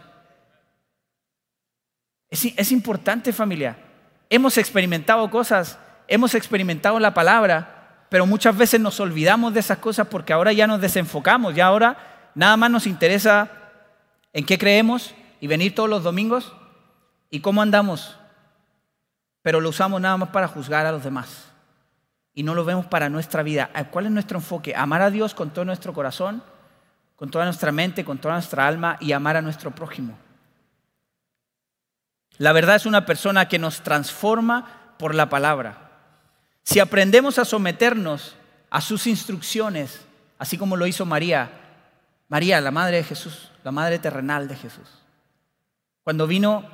Es, 2.31 2.71
importante 2.71 3.33
familia. 3.33 3.77
Hemos 4.29 4.57
experimentado 4.57 5.29
cosas, 5.31 5.79
hemos 6.07 6.35
experimentado 6.35 7.01
la 7.01 7.13
palabra, 7.13 8.07
pero 8.09 8.25
muchas 8.25 8.57
veces 8.57 8.81
nos 8.81 9.01
olvidamos 9.01 9.53
de 9.53 9.61
esas 9.61 9.79
cosas 9.79 10.07
porque 10.07 10.33
ahora 10.33 10.53
ya 10.53 10.69
nos 10.69 10.81
desenfocamos, 10.81 11.55
ya 11.57 11.67
ahora 11.67 12.31
nada 12.37 12.57
más 12.57 12.71
nos 12.71 12.87
interesa 12.87 13.51
en 14.33 14.45
qué 14.45 14.59
creemos 14.59 15.15
y 15.41 15.47
venir 15.47 15.75
todos 15.75 15.89
los 15.89 16.03
domingos 16.03 16.53
y 17.31 17.41
cómo 17.41 17.63
andamos, 17.63 18.17
pero 19.43 19.61
lo 19.61 19.71
usamos 19.71 20.01
nada 20.01 20.17
más 20.17 20.29
para 20.31 20.49
juzgar 20.49 20.87
a 20.87 20.93
los 20.93 21.05
demás 21.05 21.51
y 22.35 22.43
no 22.43 22.55
lo 22.55 22.65
vemos 22.65 22.87
para 22.87 23.09
nuestra 23.09 23.43
vida. 23.43 23.71
¿Cuál 23.91 24.07
es 24.07 24.13
nuestro 24.13 24.39
enfoque? 24.39 24.75
Amar 24.75 25.03
a 25.03 25.11
Dios 25.11 25.35
con 25.35 25.51
todo 25.51 25.65
nuestro 25.65 25.93
corazón, 25.93 26.43
con 27.17 27.31
toda 27.31 27.45
nuestra 27.45 27.73
mente, 27.73 28.05
con 28.05 28.19
toda 28.19 28.35
nuestra 28.35 28.67
alma 28.67 28.97
y 29.01 29.13
amar 29.13 29.37
a 29.37 29.43
nuestro 29.43 29.71
prójimo. 29.73 30.17
La 32.39 32.53
verdad 32.53 32.77
es 32.77 32.87
una 32.87 33.05
persona 33.05 33.49
que 33.49 33.59
nos 33.59 33.83
transforma 33.83 34.95
por 34.99 35.15
la 35.15 35.29
palabra. 35.29 35.91
Si 36.63 36.79
aprendemos 36.81 37.39
a 37.39 37.45
someternos 37.45 38.37
a 38.71 38.81
sus 38.81 39.07
instrucciones, 39.07 40.01
así 40.39 40.57
como 40.57 40.77
lo 40.77 40.87
hizo 40.87 41.05
María, 41.05 41.51
María, 42.29 42.61
la 42.61 42.71
madre 42.71 42.99
de 42.99 43.05
Jesús, 43.05 43.50
la 43.65 43.71
madre 43.71 43.99
terrenal 43.99 44.49
de 44.49 44.57
Jesús. 44.57 44.89
Cuando 46.03 46.27
vino, 46.27 46.69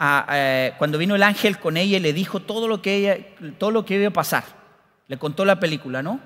eh, 0.00 0.74
cuando 0.78 0.98
vino 0.98 1.14
el 1.14 1.22
ángel 1.22 1.58
con 1.58 1.76
ella 1.76 1.96
y 1.96 2.00
le 2.00 2.12
dijo 2.12 2.40
todo 2.40 2.68
lo 2.68 2.82
que 2.82 2.96
ella, 2.96 3.18
todo 3.58 3.70
lo 3.70 3.84
que 3.84 3.94
iba 3.96 4.08
a 4.08 4.12
pasar, 4.12 4.44
le 5.08 5.18
contó 5.18 5.44
la 5.44 5.60
película, 5.60 6.02
¿no? 6.02 6.20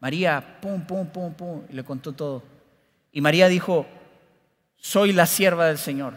María, 0.00 0.58
pum, 0.60 0.82
pum, 0.86 1.06
pum, 1.08 1.34
pum, 1.34 1.62
y 1.68 1.72
le 1.72 1.84
contó 1.84 2.12
todo. 2.12 2.42
Y 3.12 3.20
María 3.20 3.48
dijo, 3.48 3.86
soy 4.76 5.12
la 5.12 5.26
sierva 5.26 5.66
del 5.66 5.78
Señor 5.78 6.14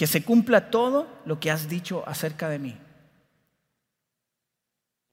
que 0.00 0.06
se 0.06 0.24
cumpla 0.24 0.70
todo 0.70 1.06
lo 1.26 1.38
que 1.40 1.50
has 1.50 1.68
dicho 1.68 2.02
acerca 2.06 2.48
de 2.48 2.58
mí. 2.58 2.74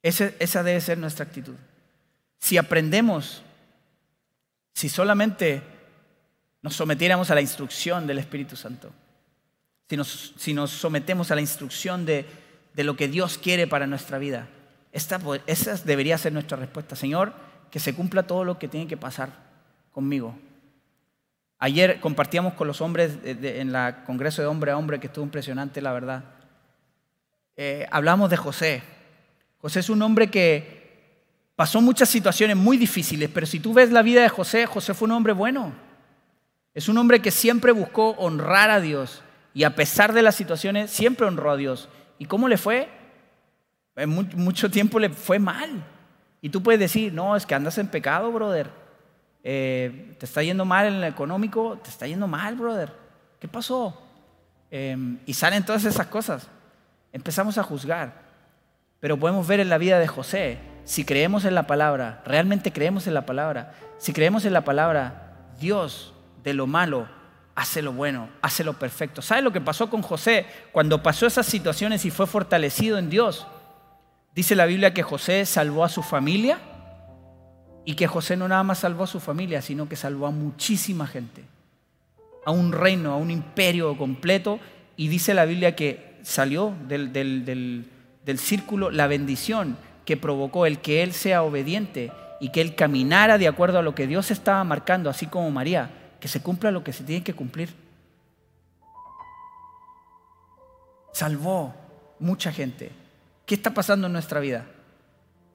esa 0.02 0.64
debe 0.64 0.80
ser 0.80 0.98
nuestra 0.98 1.26
actitud. 1.26 1.56
Si 2.40 2.58
aprendemos, 2.58 3.44
si 4.74 4.88
solamente 4.88 5.62
nos 6.68 6.76
sometiéramos 6.76 7.32
a 7.32 7.36
la 7.36 7.40
instrucción 7.40 8.06
del 8.06 8.18
Espíritu 8.18 8.58
Santo, 8.58 8.92
si 9.88 9.96
nos, 9.96 10.34
si 10.36 10.54
nos 10.54 10.70
sometemos 10.70 11.32
a 11.32 11.36
la 11.36 11.40
instrucción 11.40 12.06
de, 12.06 12.26
de, 12.74 12.84
lo 12.84 12.98
que 12.98 13.08
Dios 13.08 13.38
quiere 13.38 13.68
para 13.68 13.88
nuestra 13.88 14.18
vida, 14.18 14.50
esta, 14.92 15.18
esa 15.46 15.76
debería 15.78 16.18
ser 16.18 16.34
nuestra 16.34 16.58
respuesta. 16.58 16.98
Señor, 16.98 17.34
que 17.72 17.80
se 17.80 17.96
cumpla 17.96 18.24
todo 18.24 18.44
lo 18.44 18.60
que 18.60 18.68
tiene 18.68 18.86
que 18.86 18.98
pasar 18.98 19.30
conmigo. 19.94 20.38
Ayer 21.58 22.02
compartíamos 22.02 22.56
con 22.56 22.68
los 22.68 22.82
hombres 22.82 23.18
en 23.24 23.72
la 23.72 24.04
Congreso 24.04 24.42
de 24.42 24.50
Hombre 24.50 24.72
a 24.72 24.78
Hombre, 24.78 25.00
que 25.00 25.08
estuvo 25.08 25.24
impresionante, 25.24 25.82
la 25.82 25.94
verdad. 25.94 26.26
Eh, 27.56 27.88
hablamos 27.92 28.30
de 28.30 28.36
José. 28.36 28.84
José 29.60 29.80
es 29.80 29.90
un 29.90 30.02
hombre 30.02 30.30
que 30.30 31.16
pasó 31.56 31.80
muchas 31.80 32.10
situaciones 32.10 32.58
muy 32.58 32.76
difíciles, 32.76 33.30
pero 33.34 33.48
si 33.48 33.62
tú 33.62 33.74
ves 33.74 33.90
la 33.90 34.02
vida 34.02 34.22
de 34.22 34.28
José, 34.28 34.66
José 34.66 34.94
fue 34.94 35.06
un 35.06 35.14
hombre 35.14 35.32
bueno. 35.32 35.87
Es 36.78 36.88
un 36.88 36.98
hombre 37.00 37.24
que 37.24 37.32
siempre 37.32 37.72
buscó 37.72 38.12
honrar 38.20 38.70
a 38.70 38.80
Dios 38.80 39.24
y 39.56 39.64
a 39.64 39.76
pesar 39.76 40.14
de 40.14 40.22
las 40.22 40.36
situaciones, 40.36 40.92
siempre 40.92 41.26
honró 41.26 41.50
a 41.50 41.58
Dios. 41.58 41.90
¿Y 42.20 42.26
cómo 42.26 42.48
le 42.48 42.56
fue? 42.56 42.88
En 43.96 44.10
mucho 44.12 44.70
tiempo 44.70 45.00
le 45.00 45.10
fue 45.10 45.40
mal. 45.40 45.84
Y 46.40 46.50
tú 46.50 46.62
puedes 46.62 46.80
decir, 46.80 47.12
no, 47.12 47.36
es 47.36 47.48
que 47.48 47.56
andas 47.56 47.80
en 47.80 47.88
pecado, 47.88 48.32
brother. 48.32 48.70
Eh, 49.44 50.16
te 50.20 50.28
está 50.28 50.44
yendo 50.44 50.66
mal 50.66 50.86
en 50.86 51.02
lo 51.02 51.08
económico, 51.08 51.80
te 51.84 51.90
está 51.90 52.06
yendo 52.06 52.28
mal, 52.28 52.54
brother. 52.54 52.94
¿Qué 53.40 53.48
pasó? 53.48 54.00
Em, 54.70 55.18
y 55.26 55.34
salen 55.34 55.66
todas 55.66 55.84
esas 55.84 56.06
cosas. 56.06 56.48
Empezamos 57.12 57.58
a 57.58 57.64
juzgar. 57.64 58.22
Pero 59.00 59.18
podemos 59.18 59.48
ver 59.48 59.62
en 59.62 59.70
la 59.70 59.80
vida 59.80 59.98
de 59.98 60.08
José, 60.08 60.60
si 60.84 61.06
creemos 61.06 61.44
en 61.44 61.56
la 61.56 61.66
palabra, 61.66 62.22
realmente 62.24 62.72
creemos 62.72 63.08
en 63.08 63.16
la 63.16 63.26
palabra, 63.26 63.74
si 63.98 64.14
creemos 64.14 64.46
en 64.46 64.54
la 64.54 64.62
palabra, 64.62 65.34
Dios 65.60 66.14
de 66.48 66.54
lo 66.54 66.66
malo 66.66 67.10
hace 67.56 67.82
lo 67.82 67.92
bueno, 67.92 68.30
hace 68.42 68.64
lo 68.64 68.72
perfecto. 68.72 69.22
¿Sabe 69.22 69.42
lo 69.42 69.52
que 69.52 69.60
pasó 69.60 69.90
con 69.90 70.02
José 70.02 70.46
cuando 70.72 71.04
pasó 71.04 71.28
esas 71.28 71.46
situaciones 71.46 72.06
y 72.06 72.10
fue 72.10 72.26
fortalecido 72.26 72.98
en 72.98 73.10
Dios? 73.10 73.46
Dice 74.34 74.56
la 74.56 74.66
Biblia 74.66 74.94
que 74.94 75.04
José 75.04 75.46
salvó 75.46 75.84
a 75.84 75.90
su 75.90 76.04
familia 76.04 76.58
y 77.84 77.96
que 77.96 78.08
José 78.08 78.38
no 78.38 78.48
nada 78.48 78.64
más 78.64 78.80
salvó 78.80 79.04
a 79.04 79.08
su 79.08 79.20
familia, 79.20 79.62
sino 79.62 79.90
que 79.90 79.98
salvó 79.98 80.26
a 80.26 80.32
muchísima 80.32 81.06
gente, 81.06 81.44
a 82.46 82.52
un 82.52 82.72
reino, 82.72 83.12
a 83.12 83.18
un 83.18 83.30
imperio 83.30 83.98
completo. 83.98 84.62
Y 84.96 85.10
dice 85.10 85.34
la 85.34 85.44
Biblia 85.44 85.76
que 85.76 86.18
salió 86.22 86.74
del, 86.88 87.12
del 87.12 88.40
círculo 88.40 88.90
la 88.90 89.08
bendición 89.08 89.76
que 90.06 90.16
provocó 90.16 90.66
el 90.66 90.80
que 90.80 91.04
él 91.04 91.12
sea 91.12 91.44
obediente 91.44 92.10
y 92.40 92.54
que 92.54 92.62
él 92.62 92.74
caminara 92.74 93.38
de 93.38 93.50
acuerdo 93.50 93.80
a 93.80 93.82
lo 93.82 93.96
que 93.96 94.08
Dios 94.08 94.32
estaba 94.32 94.64
marcando, 94.64 95.10
así 95.10 95.26
como 95.26 95.52
María, 95.52 95.90
que 96.20 96.28
se 96.28 96.42
cumpla 96.42 96.72
lo 96.72 96.84
que 96.84 96.94
se 96.94 97.04
tiene 97.04 97.24
que 97.24 97.34
cumplir. 97.34 97.88
salvó 101.18 101.74
mucha 102.20 102.52
gente. 102.52 102.92
¿Qué 103.48 103.56
está 103.56 103.74
pasando 103.74 104.06
en 104.06 104.14
nuestra 104.14 104.40
vida? 104.40 104.66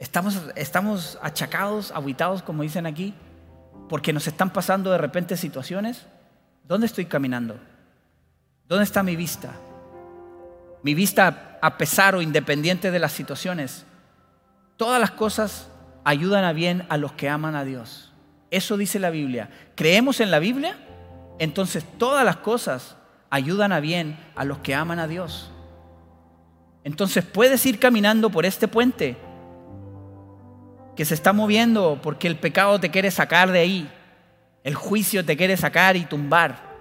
¿Estamos, 0.01 0.42
estamos 0.57 1.18
achacados, 1.22 1.92
aguitados, 1.92 2.42
como 2.42 2.64
dicen 2.64 2.85
aquí, 2.85 3.14
porque 3.88 4.12
nos 4.12 4.27
están 4.27 4.53
pasando 4.53 4.90
de 4.90 4.98
repente 4.98 5.37
situaciones? 5.37 6.07
¿Dónde 6.66 6.87
estoy 6.87 7.05
caminando? 7.07 7.61
¿Dónde 8.66 8.85
está 8.85 9.05
mi 9.05 9.14
vista? 9.14 9.53
Mi 10.83 10.94
vista 10.94 11.59
a 11.62 11.79
pesar 11.79 12.16
o 12.16 12.22
independiente 12.22 12.90
de 12.90 12.98
las 12.98 13.12
situaciones. 13.12 13.85
Todas 14.77 15.01
las 15.01 15.12
cosas 15.12 15.68
ayudan 16.03 16.42
a 16.42 16.53
bien 16.53 16.87
a 16.88 16.96
los 16.96 17.12
que 17.12 17.29
aman 17.29 17.55
a 17.55 17.62
Dios. 17.62 18.12
Eso 18.53 18.77
dice 18.77 18.99
la 18.99 19.09
Biblia. 19.09 19.49
¿Creemos 19.75 20.21
en 20.21 20.31
la 20.31 20.38
Biblia? 20.38 20.77
Entonces 21.38 21.85
todas 21.97 22.23
las 22.23 22.37
cosas 22.37 22.97
ayudan 23.31 23.73
a 23.73 23.81
bien 23.81 24.19
a 24.37 24.45
los 24.45 24.59
que 24.59 24.75
aman 24.75 24.99
a 24.99 25.09
Dios. 25.09 25.51
Entonces 26.85 27.25
puedes 27.25 27.65
ir 27.65 27.79
caminando 27.79 28.29
por 28.29 28.45
este 28.45 28.69
puente 28.69 29.17
que 30.95 31.07
se 31.07 31.15
está 31.15 31.33
moviendo 31.33 31.99
porque 32.03 32.29
el 32.29 32.37
pecado 32.37 32.79
te 32.79 32.91
quiere 32.91 33.11
sacar 33.11 33.51
de 33.51 33.61
ahí, 33.61 33.91
el 34.65 34.75
juicio 34.75 35.25
te 35.25 35.35
quiere 35.38 35.57
sacar 35.57 35.97
y 35.97 36.05
tumbar. 36.05 36.73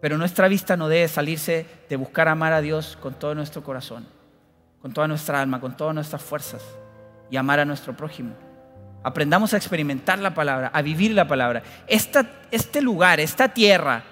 Pero 0.00 0.18
nuestra 0.18 0.46
vista 0.46 0.76
no 0.76 0.88
debe 0.88 1.08
salirse 1.08 1.66
de 1.88 1.96
buscar 1.96 2.28
amar 2.28 2.52
a 2.52 2.60
Dios 2.60 2.96
con 3.02 3.14
todo 3.14 3.34
nuestro 3.34 3.64
corazón, 3.64 4.06
con 4.80 4.92
toda 4.92 5.08
nuestra 5.08 5.40
alma, 5.40 5.60
con 5.60 5.76
todas 5.76 5.96
nuestras 5.96 6.22
fuerzas 6.22 6.62
y 7.28 7.36
amar 7.36 7.58
a 7.58 7.64
nuestro 7.64 7.96
prójimo. 7.96 8.47
Aprendamos 9.02 9.54
a 9.54 9.56
experimentar 9.56 10.18
la 10.18 10.34
palabra, 10.34 10.70
a 10.72 10.82
vivir 10.82 11.12
la 11.12 11.28
palabra. 11.28 11.62
este 11.86 12.82
lugar, 12.82 13.20
esta 13.20 13.48
tierra, 13.48 14.02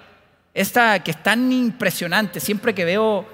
esta 0.53 1.03
que 1.03 1.11
es 1.11 1.21
tan 1.21 1.51
impresionante, 1.51 2.39
siempre 2.39 2.73
que 2.73 2.85
veo 2.85 3.25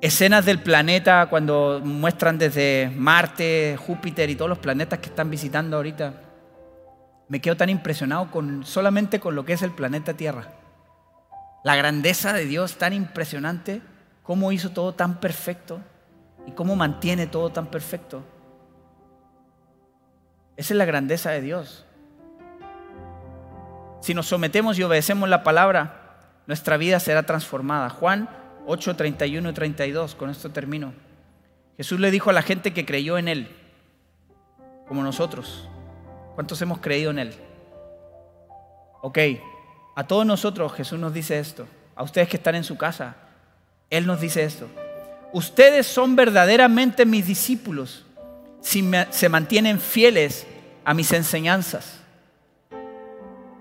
escenas 0.00 0.44
del 0.44 0.60
planeta, 0.60 1.26
cuando 1.26 1.80
muestran 1.82 2.38
desde 2.38 2.92
Marte, 2.94 3.76
Júpiter 3.78 4.28
y 4.30 4.36
todos 4.36 4.48
los 4.48 4.58
planetas 4.58 4.98
que 4.98 5.08
están 5.08 5.30
visitando 5.30 5.76
ahorita, 5.76 6.14
me 7.28 7.40
quedo 7.40 7.56
tan 7.56 7.70
impresionado 7.70 8.30
con, 8.30 8.66
solamente 8.66 9.18
con 9.18 9.34
lo 9.34 9.44
que 9.44 9.54
es 9.54 9.62
el 9.62 9.70
planeta 9.70 10.14
Tierra. 10.14 10.52
La 11.64 11.74
grandeza 11.76 12.34
de 12.34 12.44
Dios 12.44 12.76
tan 12.76 12.92
impresionante, 12.92 13.80
cómo 14.22 14.52
hizo 14.52 14.70
todo 14.70 14.92
tan 14.92 15.20
perfecto 15.20 15.80
y 16.46 16.52
cómo 16.52 16.76
mantiene 16.76 17.26
todo 17.26 17.50
tan 17.50 17.66
perfecto. 17.66 18.22
Esa 20.56 20.74
es 20.74 20.78
la 20.78 20.84
grandeza 20.84 21.30
de 21.30 21.40
Dios. 21.40 21.84
Si 24.00 24.14
nos 24.14 24.26
sometemos 24.26 24.78
y 24.78 24.82
obedecemos 24.82 25.28
la 25.28 25.42
palabra, 25.42 26.42
nuestra 26.46 26.76
vida 26.76 27.00
será 27.00 27.24
transformada. 27.24 27.90
Juan 27.90 28.28
8, 28.66 28.96
31 28.96 29.50
y 29.50 29.52
32, 29.52 30.14
con 30.14 30.30
esto 30.30 30.50
termino. 30.50 30.92
Jesús 31.76 31.98
le 31.98 32.10
dijo 32.10 32.30
a 32.30 32.34
la 32.34 32.42
gente 32.42 32.72
que 32.72 32.86
creyó 32.86 33.18
en 33.18 33.28
Él, 33.28 33.48
como 34.86 35.02
nosotros. 35.02 35.68
¿Cuántos 36.34 36.60
hemos 36.62 36.78
creído 36.78 37.10
en 37.10 37.18
Él? 37.18 37.34
Ok, 39.02 39.18
a 39.96 40.06
todos 40.06 40.24
nosotros 40.24 40.72
Jesús 40.72 40.98
nos 40.98 41.12
dice 41.12 41.38
esto. 41.38 41.66
A 41.96 42.02
ustedes 42.02 42.28
que 42.28 42.36
están 42.36 42.54
en 42.54 42.64
su 42.64 42.76
casa, 42.76 43.16
Él 43.90 44.06
nos 44.06 44.20
dice 44.20 44.44
esto. 44.44 44.68
Ustedes 45.32 45.86
son 45.86 46.14
verdaderamente 46.14 47.04
mis 47.04 47.26
discípulos 47.26 48.03
si 48.64 48.82
se 49.10 49.28
mantienen 49.28 49.78
fieles 49.78 50.46
a 50.86 50.94
mis 50.94 51.12
enseñanzas. 51.12 52.00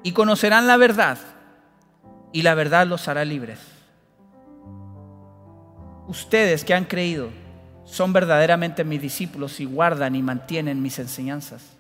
Y 0.02 0.14
conocerán 0.14 0.66
la 0.66 0.78
verdad 0.78 1.18
y 2.32 2.42
la 2.42 2.56
verdad 2.56 2.88
los 2.88 3.10
hará 3.10 3.26
libres. 3.26 3.60
Ustedes 6.08 6.64
que 6.64 6.74
han 6.74 6.86
creído 6.86 7.30
son 7.84 8.14
verdaderamente 8.14 8.86
mis 8.86 9.02
discípulos 9.02 9.60
y 9.60 9.66
guardan 9.66 10.16
y 10.16 10.24
mantienen 10.24 10.82
mis 10.82 10.98
enseñanzas. 11.00 11.76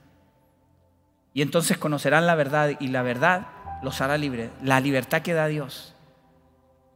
Y 1.33 1.41
entonces 1.41 1.77
conocerán 1.77 2.27
la 2.27 2.35
verdad 2.35 2.71
y 2.77 2.89
la 2.89 3.03
verdad 3.03 3.47
los 3.81 4.01
hará 4.01 4.17
libres. 4.17 4.49
La 4.61 4.81
libertad 4.81 5.21
que 5.21 5.33
da 5.33 5.47
Dios. 5.47 5.95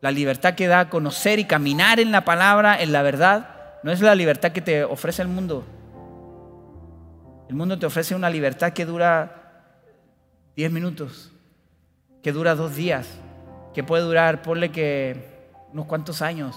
La 0.01 0.11
libertad 0.11 0.55
que 0.55 0.67
da 0.67 0.89
conocer 0.89 1.39
y 1.39 1.45
caminar 1.45 2.01
en 2.01 2.11
la 2.11 2.25
palabra, 2.25 2.79
en 2.81 2.91
la 2.91 3.01
verdad, 3.01 3.79
no 3.81 3.93
es 3.93 4.01
la 4.01 4.13
libertad 4.13 4.51
que 4.51 4.61
te 4.61 4.83
ofrece 4.83 5.21
el 5.21 5.29
mundo. 5.29 5.65
El 7.49 7.55
mundo 7.55 7.79
te 7.79 7.85
ofrece 7.85 8.13
una 8.13 8.29
libertad 8.29 8.73
que 8.73 8.85
dura 8.85 9.47
10 10.57 10.71
minutos, 10.71 11.31
que 12.21 12.31
dura 12.31 12.55
dos 12.55 12.75
días, 12.75 13.07
que 13.73 13.83
puede 13.83 14.03
durar, 14.03 14.41
ponle 14.41 14.71
que 14.71 15.47
unos 15.71 15.85
cuantos 15.85 16.21
años, 16.21 16.55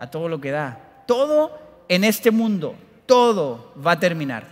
a 0.00 0.08
todo 0.08 0.28
lo 0.28 0.40
que 0.40 0.50
da. 0.50 1.04
Todo 1.06 1.56
en 1.88 2.02
este 2.02 2.30
mundo, 2.30 2.74
todo 3.06 3.72
va 3.84 3.92
a 3.92 4.00
terminar. 4.00 4.44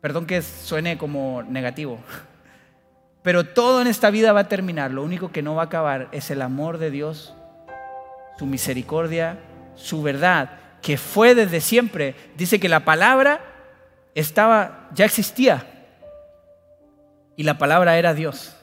Perdón 0.00 0.26
que 0.26 0.42
suene 0.42 0.98
como 0.98 1.42
negativo, 1.44 1.98
pero 3.22 3.44
todo 3.44 3.80
en 3.82 3.86
esta 3.86 4.10
vida 4.10 4.32
va 4.32 4.40
a 4.40 4.48
terminar. 4.48 4.90
Lo 4.90 5.04
único 5.04 5.30
que 5.30 5.42
no 5.42 5.54
va 5.54 5.62
a 5.62 5.66
acabar 5.66 6.08
es 6.10 6.30
el 6.30 6.42
amor 6.42 6.78
de 6.78 6.90
Dios, 6.90 7.34
su 8.38 8.46
misericordia, 8.46 9.38
su 9.76 10.02
verdad, 10.02 10.58
que 10.82 10.96
fue 10.96 11.34
desde 11.34 11.60
siempre. 11.60 12.16
Dice 12.36 12.58
que 12.58 12.68
la 12.68 12.84
palabra 12.84 13.55
estaba, 14.20 14.88
ya 14.94 15.04
existía, 15.04 15.66
y 17.36 17.42
la 17.42 17.58
palabra 17.58 17.98
era 17.98 18.14
Dios. 18.14 18.56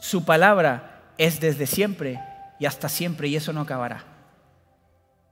Su 0.00 0.24
palabra 0.24 1.02
es 1.18 1.38
desde 1.38 1.66
siempre 1.66 2.18
y 2.58 2.66
hasta 2.66 2.88
siempre 2.88 3.28
y 3.28 3.36
eso 3.36 3.52
no 3.52 3.60
acabará. 3.60 4.04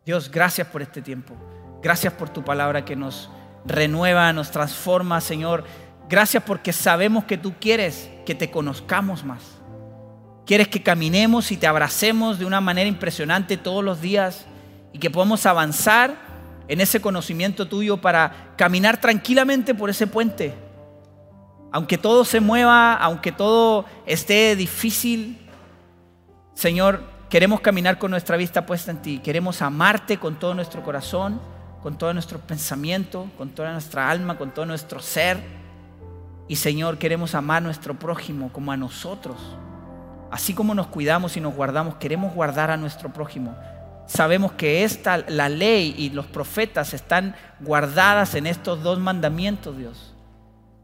Dios, 0.05 0.31
gracias 0.31 0.69
por 0.69 0.83
este 0.83 1.01
tiempo. 1.01 1.35
Gracias 1.83 2.13
por 2.13 2.29
tu 2.29 2.45
palabra 2.45 2.85
que 2.85 2.95
nos 2.95 3.31
renueva, 3.65 4.33
nos 4.33 4.51
transforma, 4.51 5.21
Señor. 5.21 5.65
Gracias 6.09 6.43
porque 6.43 6.73
sabemos 6.73 7.25
que 7.25 7.39
tú 7.39 7.55
quieres 7.59 8.11
que 8.27 8.35
te 8.35 8.51
conozcamos 8.51 9.25
más. 9.25 9.43
Quieres 10.45 10.69
que 10.69 10.83
caminemos 10.83 11.53
y 11.53 11.57
te 11.57 11.67
abracemos 11.67 12.39
de 12.39 12.45
una 12.45 12.61
manera 12.61 12.89
impresionante 12.89 13.57
todos 13.57 13.83
los 13.83 14.01
días 14.01 14.45
y 14.93 14.99
que 14.99 15.11
podamos 15.11 15.47
avanzar 15.47 16.32
en 16.73 16.81
ese 16.81 17.01
conocimiento 17.01 17.69
tuyo 17.69 17.99
para 17.99 18.55
caminar 18.57 19.01
tranquilamente 19.01 19.75
por 19.75 19.91
ese 19.91 20.07
puente 20.07 20.55
aunque 21.73 21.97
todo 21.97 22.25
se 22.25 22.41
mueva, 22.41 22.95
aunque 22.95 23.33
todo 23.33 23.87
esté 24.05 24.55
difícil, 24.55 25.39
Señor, 26.53 27.03
queremos 27.31 27.63
caminar 27.63 27.99
con 27.99 28.11
nuestra 28.11 28.37
vista 28.37 28.67
puesta 28.67 28.91
en 28.91 29.01
ti. 29.01 29.19
Queremos 29.21 29.63
amarte 29.63 30.19
con 30.19 30.39
todo 30.39 30.53
nuestro 30.53 30.83
corazón, 30.83 31.41
con 31.83 31.97
todo 31.97 32.13
nuestro 32.13 32.39
pensamiento, 32.39 33.27
con 33.39 33.49
toda 33.49 33.73
nuestra 33.73 34.11
alma, 34.11 34.37
con 34.37 34.51
todo 34.51 34.67
nuestro 34.67 35.01
ser. 35.01 35.43
Y 36.47 36.57
Señor, 36.57 36.99
queremos 36.99 37.35
amar 37.35 37.57
a 37.57 37.61
nuestro 37.63 37.99
prójimo 37.99 38.53
como 38.53 38.71
a 38.71 38.77
nosotros. 38.77 39.39
Así 40.31 40.53
como 40.53 40.75
nos 40.75 40.89
cuidamos 40.89 41.39
y 41.39 41.41
nos 41.41 41.55
guardamos, 41.55 41.95
queremos 41.95 42.35
guardar 42.35 42.71
a 42.71 42.77
nuestro 42.77 43.15
prójimo. 43.15 43.57
Sabemos 44.13 44.53
que 44.53 44.85
esta, 44.85 45.25
la 45.27 45.49
ley 45.49 45.95
y 45.97 46.11
los 46.11 46.27
profetas 46.27 46.93
están 46.93 47.35
guardadas 47.61 48.35
en 48.35 48.47
estos 48.47 48.83
dos 48.83 48.99
mandamientos, 48.99 49.79
Dios. 49.79 50.13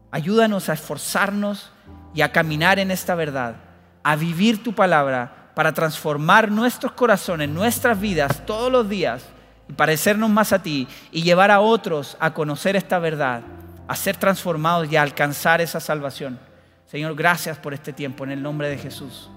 Ayúdanos 0.09 0.67
a 0.67 0.73
esforzarnos 0.73 1.71
y 2.15 2.21
a 2.21 2.31
caminar 2.31 2.79
en 2.79 2.89
esta 2.89 3.13
verdad, 3.13 3.57
a 4.01 4.15
vivir 4.15 4.63
tu 4.63 4.73
palabra 4.73 5.51
para 5.53 5.73
transformar 5.73 6.49
nuestros 6.49 6.93
corazones, 6.93 7.47
nuestras 7.49 8.01
vidas 8.01 8.47
todos 8.47 8.71
los 8.71 8.89
días 8.89 9.23
y 9.67 9.73
parecernos 9.73 10.31
más 10.31 10.51
a 10.51 10.63
ti 10.63 10.87
y 11.11 11.21
llevar 11.21 11.51
a 11.51 11.59
otros 11.59 12.17
a 12.19 12.33
conocer 12.33 12.75
esta 12.75 12.97
verdad, 12.97 13.43
a 13.87 13.95
ser 13.95 14.17
transformados 14.17 14.91
y 14.91 14.95
a 14.95 15.03
alcanzar 15.03 15.61
esa 15.61 15.79
salvación. 15.79 16.39
Señor, 16.87 17.13
gracias 17.13 17.59
por 17.59 17.75
este 17.75 17.93
tiempo 17.93 18.23
en 18.23 18.31
el 18.31 18.41
nombre 18.41 18.69
de 18.69 18.79
Jesús. 18.79 19.29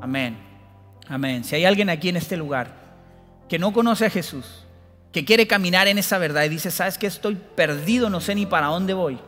Amén. 0.00 0.36
Amén. 1.08 1.44
Si 1.44 1.54
hay 1.54 1.64
alguien 1.66 1.88
aquí 1.88 2.08
en 2.08 2.16
este 2.16 2.36
lugar 2.36 2.87
que 3.48 3.58
no 3.58 3.72
conoce 3.72 4.06
a 4.06 4.10
Jesús, 4.10 4.64
que 5.12 5.24
quiere 5.24 5.46
caminar 5.46 5.88
en 5.88 5.98
esa 5.98 6.18
verdad 6.18 6.44
y 6.44 6.48
dice, 6.48 6.70
sabes 6.70 6.98
que 6.98 7.06
estoy 7.06 7.34
perdido, 7.34 8.10
no 8.10 8.20
sé 8.20 8.34
ni 8.34 8.46
para 8.46 8.66
dónde 8.66 8.94
voy 8.94 9.18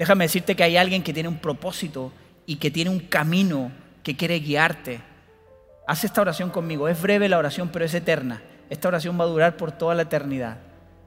Déjame 0.00 0.24
decirte 0.24 0.56
que 0.56 0.62
hay 0.62 0.78
alguien 0.78 1.02
que 1.02 1.12
tiene 1.12 1.28
un 1.28 1.36
propósito 1.36 2.10
y 2.46 2.56
que 2.56 2.70
tiene 2.70 2.88
un 2.88 3.00
camino 3.00 3.70
que 4.02 4.16
quiere 4.16 4.40
guiarte. 4.40 5.02
Haz 5.86 6.04
esta 6.04 6.22
oración 6.22 6.48
conmigo. 6.48 6.88
Es 6.88 7.02
breve 7.02 7.28
la 7.28 7.36
oración, 7.36 7.68
pero 7.68 7.84
es 7.84 7.92
eterna. 7.92 8.40
Esta 8.70 8.88
oración 8.88 9.20
va 9.20 9.24
a 9.24 9.26
durar 9.26 9.58
por 9.58 9.72
toda 9.72 9.94
la 9.94 10.00
eternidad. 10.00 10.56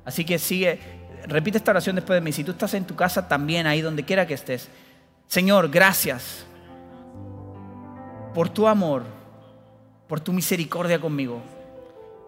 Así 0.05 0.23
que 0.23 0.37
sigue, 0.37 0.79
repite 1.25 1.57
esta 1.57 1.71
oración 1.71 1.95
después 1.95 2.15
de 2.17 2.21
mí. 2.21 2.31
Si 2.31 2.43
tú 2.43 2.51
estás 2.51 2.75
en 2.75 2.85
tu 2.85 2.95
casa, 2.95 3.27
también 3.27 3.65
ahí 3.65 3.81
donde 3.81 4.03
quiera 4.03 4.27
que 4.27 4.35
estés. 4.35 4.69
Señor, 5.25 5.71
gracias 5.71 6.45
por 8.35 8.49
tu 8.49 8.67
amor, 8.67 9.05
por 10.07 10.19
tu 10.19 10.33
misericordia 10.33 11.01
conmigo. 11.01 11.41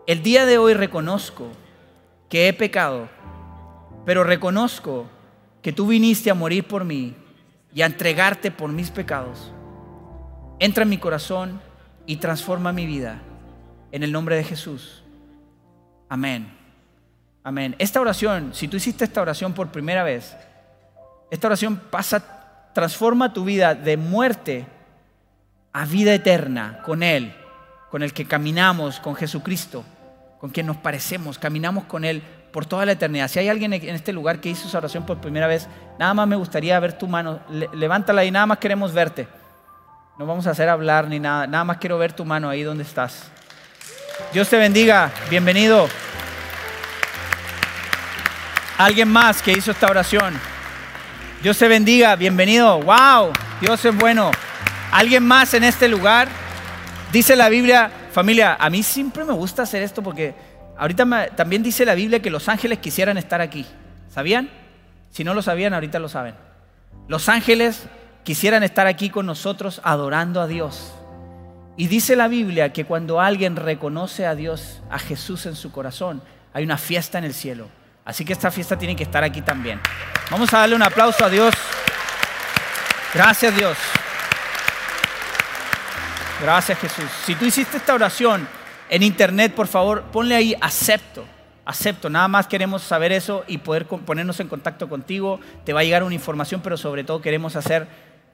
El 0.08 0.22
día 0.22 0.46
de 0.46 0.60
hoy 0.60 0.76
reconozco 0.76 1.48
que 2.30 2.48
he 2.48 2.54
pecado, 2.54 3.10
pero 4.06 4.24
reconozco 4.24 5.08
que 5.64 5.74
tú 5.74 5.88
viniste 5.88 6.30
a 6.30 6.36
morir 6.36 6.68
por 6.68 6.86
mí 6.86 7.16
y 7.74 7.82
a 7.82 7.88
entregarte 7.88 8.52
por 8.52 8.72
mis 8.72 8.92
pecados. 8.92 9.52
Entra 10.60 10.84
en 10.84 10.90
mi 10.90 11.00
corazón 11.00 11.60
y 12.06 12.18
transforma 12.18 12.72
mi 12.72 12.86
vida. 12.86 13.22
en 13.92 14.04
el 14.04 14.12
nombre 14.12 14.36
de 14.36 14.44
Jesús. 14.44 15.04
Amén. 16.10 16.54
Amén. 17.44 17.76
Esta 17.80 18.02
oración, 18.02 18.54
si 18.54 18.68
tú 18.68 18.76
hiciste 18.76 19.06
esta 19.06 19.22
oración 19.22 19.54
por 19.54 19.72
primera 19.72 20.04
vez, 20.04 20.36
esta 21.32 21.48
oración 21.48 21.78
pasa, 21.78 22.72
transforma 22.74 23.32
tu 23.32 23.46
vida 23.46 23.74
de 23.74 23.96
muerte 23.96 24.66
a 25.72 25.86
vida 25.86 26.14
eterna 26.14 26.82
con 26.84 27.04
Él, 27.04 27.34
con 27.90 28.04
el 28.04 28.12
que 28.12 28.26
caminamos, 28.26 29.00
con 29.00 29.16
Jesucristo, 29.16 29.86
con 30.40 30.50
quien 30.50 30.66
nos 30.66 30.78
parecemos, 30.78 31.38
caminamos 31.40 31.86
con 31.86 32.06
Él 32.06 32.22
por 32.52 32.66
toda 32.66 32.86
la 32.86 32.94
eternidad. 32.94 33.28
Si 33.28 33.40
hay 33.40 33.50
alguien 33.50 33.74
en 33.74 33.96
este 33.96 34.14
lugar 34.14 34.40
que 34.40 34.50
hizo 34.50 34.68
esa 34.68 34.78
oración 34.78 35.06
por 35.06 35.20
primera 35.20 35.48
vez, 35.48 35.68
nada 36.00 36.14
más 36.14 36.28
me 36.28 36.36
gustaría 36.36 36.80
ver 36.80 36.94
tu 36.94 37.08
mano. 37.08 37.40
levántala 37.74 38.24
y 38.24 38.32
nada 38.32 38.46
más 38.46 38.60
queremos 38.60 38.94
verte. 38.94 39.28
No 40.18 40.26
vamos 40.26 40.48
a 40.48 40.52
hacer 40.52 40.70
hablar 40.70 41.08
ni 41.08 41.20
nada, 41.20 41.48
nada 41.48 41.66
más 41.66 41.78
quiero 41.78 41.98
ver 41.98 42.14
tu 42.14 42.24
mano 42.24 42.48
ahí 42.48 42.64
donde 42.64 42.84
estás. 42.84 43.30
Dios 44.32 44.48
te 44.48 44.58
bendiga, 44.58 45.12
bienvenido. 45.30 45.90
Alguien 48.78 49.10
más 49.10 49.42
que 49.42 49.52
hizo 49.52 49.72
esta 49.72 49.88
oración. 49.88 50.40
Dios 51.42 51.58
te 51.58 51.68
bendiga, 51.68 52.16
bienvenido. 52.16 52.80
Wow, 52.82 53.34
Dios 53.60 53.84
es 53.84 53.96
bueno. 53.96 54.32
Alguien 54.92 55.26
más 55.26 55.54
en 55.54 55.66
este 55.66 55.90
lugar. 55.90 56.30
Dice 57.12 57.36
la 57.36 57.50
Biblia, 57.50 57.92
familia, 58.16 58.56
a 58.58 58.70
mí 58.70 58.82
siempre 58.82 59.26
me 59.26 59.34
gusta 59.34 59.64
hacer 59.64 59.84
esto 59.84 60.02
porque 60.02 60.34
ahorita 60.78 61.36
también 61.36 61.62
dice 61.62 61.84
la 61.84 61.96
Biblia 61.96 62.22
que 62.22 62.30
los 62.30 62.48
ángeles 62.48 62.80
quisieran 62.80 63.18
estar 63.18 63.42
aquí. 63.42 63.66
¿Sabían? 64.10 64.50
Si 65.12 65.26
no 65.26 65.34
lo 65.34 65.42
sabían, 65.42 65.74
ahorita 65.74 66.00
lo 66.00 66.08
saben. 66.08 66.34
Los 67.10 67.28
ángeles 67.28 67.88
quisieran 68.24 68.64
estar 68.64 68.88
aquí 68.88 69.10
con 69.10 69.26
nosotros 69.26 69.82
adorando 69.84 70.40
a 70.40 70.48
Dios. 70.48 70.94
Y 71.76 71.88
dice 71.88 72.16
la 72.16 72.30
Biblia 72.30 72.72
que 72.72 72.86
cuando 72.86 73.20
alguien 73.20 73.58
reconoce 73.58 74.26
a 74.26 74.34
Dios, 74.34 74.82
a 74.90 74.98
Jesús 74.98 75.46
en 75.46 75.58
su 75.58 75.74
corazón, 75.74 76.24
hay 76.54 76.64
una 76.64 76.78
fiesta 76.78 77.18
en 77.18 77.26
el 77.26 77.34
cielo. 77.34 77.68
Así 78.06 78.24
que 78.24 78.32
esta 78.32 78.50
fiesta 78.50 78.78
tiene 78.78 78.96
que 78.96 79.04
estar 79.04 79.26
aquí 79.26 79.42
también. 79.42 79.82
Vamos 80.32 80.54
a 80.54 80.60
darle 80.60 80.78
un 80.78 80.84
aplauso 80.84 81.26
a 81.26 81.30
Dios. 81.30 81.54
Gracias 83.14 83.54
Dios. 83.58 83.78
Gracias 86.42 86.78
Jesús. 86.80 87.06
Si 87.26 87.36
tú 87.36 87.46
hiciste 87.46 87.78
esta 87.78 87.94
oración 87.94 88.48
en 88.90 89.04
internet, 89.04 89.54
por 89.54 89.68
favor, 89.68 90.04
ponle 90.12 90.36
ahí 90.36 90.56
acepto. 90.60 91.24
Acepto, 91.66 92.10
nada 92.10 92.28
más 92.28 92.46
queremos 92.46 92.84
saber 92.84 93.12
eso 93.12 93.44
y 93.48 93.58
poder 93.58 93.88
ponernos 93.88 94.40
en 94.40 94.48
contacto 94.48 94.88
contigo. 94.88 95.40
Te 95.64 95.74
va 95.74 95.80
a 95.80 95.84
llegar 95.84 96.04
una 96.04 96.14
información, 96.14 96.62
pero 96.62 96.78
sobre 96.78 97.04
todo 97.04 97.22
queremos 97.22 97.56
hacer 97.56 97.88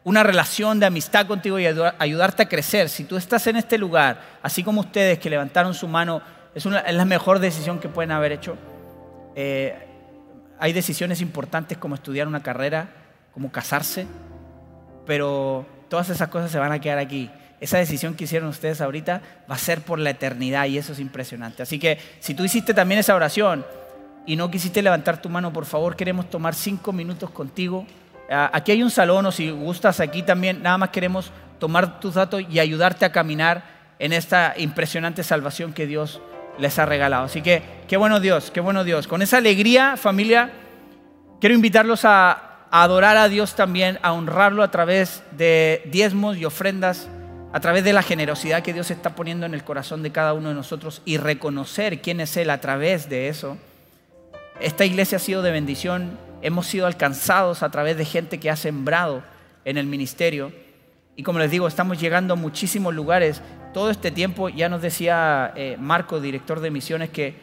una 0.03 0.23
relación 0.23 0.79
de 0.79 0.87
amistad 0.87 1.27
contigo 1.27 1.59
y 1.59 1.65
ayudarte 1.65 2.43
a 2.43 2.49
crecer. 2.49 2.89
Si 2.89 3.03
tú 3.03 3.17
estás 3.17 3.45
en 3.47 3.55
este 3.55 3.77
lugar, 3.77 4.19
así 4.41 4.63
como 4.63 4.81
ustedes 4.81 5.19
que 5.19 5.29
levantaron 5.29 5.73
su 5.73 5.87
mano, 5.87 6.21
es, 6.55 6.65
la 6.65 7.05
mejor 7.05 7.39
decisión 7.39 7.79
que 7.79 7.87
pueden 7.87 8.11
haber 8.11 8.31
hecho. 8.31 8.57
Eh, 9.35 9.87
hay 10.59 10.73
decisiones 10.73 11.21
importantes 11.21 11.77
como 11.77 11.95
estudiar 11.95 12.27
una 12.27 12.43
carrera, 12.43 12.89
como 13.33 13.51
casarse, 13.51 14.07
pero 15.05 15.65
todas 15.87 16.09
esas 16.09 16.27
cosas 16.29 16.51
se 16.51 16.59
van 16.59 16.71
a 16.71 16.79
quedar 16.79 16.97
aquí. 16.97 17.29
Esa 17.61 17.77
decisión 17.77 18.15
que 18.15 18.25
hicieron 18.25 18.49
ustedes 18.49 18.81
ahorita 18.81 19.21
va 19.49 19.55
a 19.55 19.57
ser 19.57 19.81
por 19.81 19.99
la 19.99 20.09
eternidad 20.09 20.65
y 20.65 20.77
eso 20.77 20.93
es 20.93 20.99
impresionante. 20.99 21.63
Así 21.63 21.79
que 21.79 21.99
si 22.19 22.33
tú 22.33 22.43
hiciste 22.43 22.73
también 22.73 22.99
esa 22.99 23.15
oración 23.15 23.65
y 24.25 24.35
no 24.35 24.51
quisiste 24.51 24.81
levantar 24.81 25.21
tu 25.21 25.29
mano, 25.29 25.53
por 25.53 25.65
favor, 25.65 25.95
queremos 25.95 26.29
tomar 26.29 26.55
cinco 26.55 26.91
minutos 26.91 27.29
contigo. 27.29 27.85
Ah, 28.29 28.49
aquí 28.51 28.71
hay 28.71 28.83
un 28.83 28.91
salón 28.91 29.25
o 29.27 29.31
si 29.31 29.51
gustas 29.51 29.99
aquí 29.99 30.23
también, 30.23 30.61
nada 30.61 30.77
más 30.77 30.89
queremos 30.89 31.31
tomar 31.59 31.99
tus 31.99 32.15
datos 32.15 32.41
y 32.49 32.59
ayudarte 32.59 33.05
a 33.05 33.11
caminar 33.11 33.63
en 33.99 34.13
esta 34.13 34.55
impresionante 34.57 35.23
salvación 35.23 35.73
que 35.73 35.85
Dios 35.85 36.19
les 36.57 36.79
ha 36.79 36.85
regalado. 36.85 37.25
Así 37.25 37.41
que 37.41 37.61
qué 37.87 37.97
bueno 37.97 38.19
Dios, 38.19 38.49
qué 38.51 38.59
bueno 38.59 38.83
Dios. 38.83 39.07
Con 39.07 39.21
esa 39.21 39.37
alegría, 39.37 39.95
familia, 39.97 40.51
quiero 41.39 41.55
invitarlos 41.55 42.05
a, 42.05 42.47
adorar 42.71 43.17
a 43.17 43.27
Dios 43.27 43.55
también, 43.55 43.99
a 44.01 44.13
honrarlo 44.13 44.63
a 44.63 44.71
través 44.71 45.23
de 45.31 45.83
diezmos 45.91 46.37
y 46.37 46.45
ofrendas, 46.45 47.09
a 47.53 47.59
través 47.59 47.83
de 47.83 47.93
la 47.93 48.01
generosidad 48.01 48.63
que 48.63 48.73
Dios 48.73 48.91
está 48.91 49.15
poniendo 49.15 49.45
en 49.45 49.53
el 49.53 49.63
corazón 49.63 50.03
de 50.03 50.11
cada 50.11 50.33
uno 50.33 50.49
de 50.49 50.55
nosotros 50.55 51.01
y 51.03 51.17
reconocer 51.17 52.01
quién 52.01 52.21
es 52.21 52.37
Él 52.37 52.49
a 52.49 52.61
través 52.61 53.09
de 53.09 53.27
eso. 53.27 53.57
Esta 54.59 54.85
iglesia 54.85 55.17
ha 55.17 55.19
sido 55.19 55.41
de 55.41 55.51
bendición, 55.51 56.17
hemos 56.41 56.67
sido 56.67 56.87
alcanzados 56.87 57.63
a 57.63 57.69
través 57.69 57.97
de 57.97 58.05
gente 58.05 58.39
que 58.39 58.49
ha 58.49 58.55
sembrado 58.55 59.23
en 59.65 59.77
el 59.77 59.85
ministerio. 59.85 60.53
Y 61.15 61.23
como 61.23 61.39
les 61.39 61.51
digo, 61.51 61.67
estamos 61.67 61.99
llegando 61.99 62.33
a 62.33 62.37
muchísimos 62.37 62.93
lugares 62.93 63.41
todo 63.73 63.89
este 63.89 64.11
tiempo, 64.11 64.49
ya 64.49 64.69
nos 64.69 64.81
decía 64.81 65.51
eh, 65.55 65.77
Marco, 65.79 66.19
director 66.21 66.59
de 66.59 66.71
misiones, 66.71 67.09
que 67.09 67.35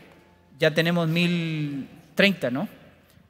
ya 0.58 0.72
tenemos 0.72 1.08
1030, 1.08 2.50
¿no? 2.50 2.68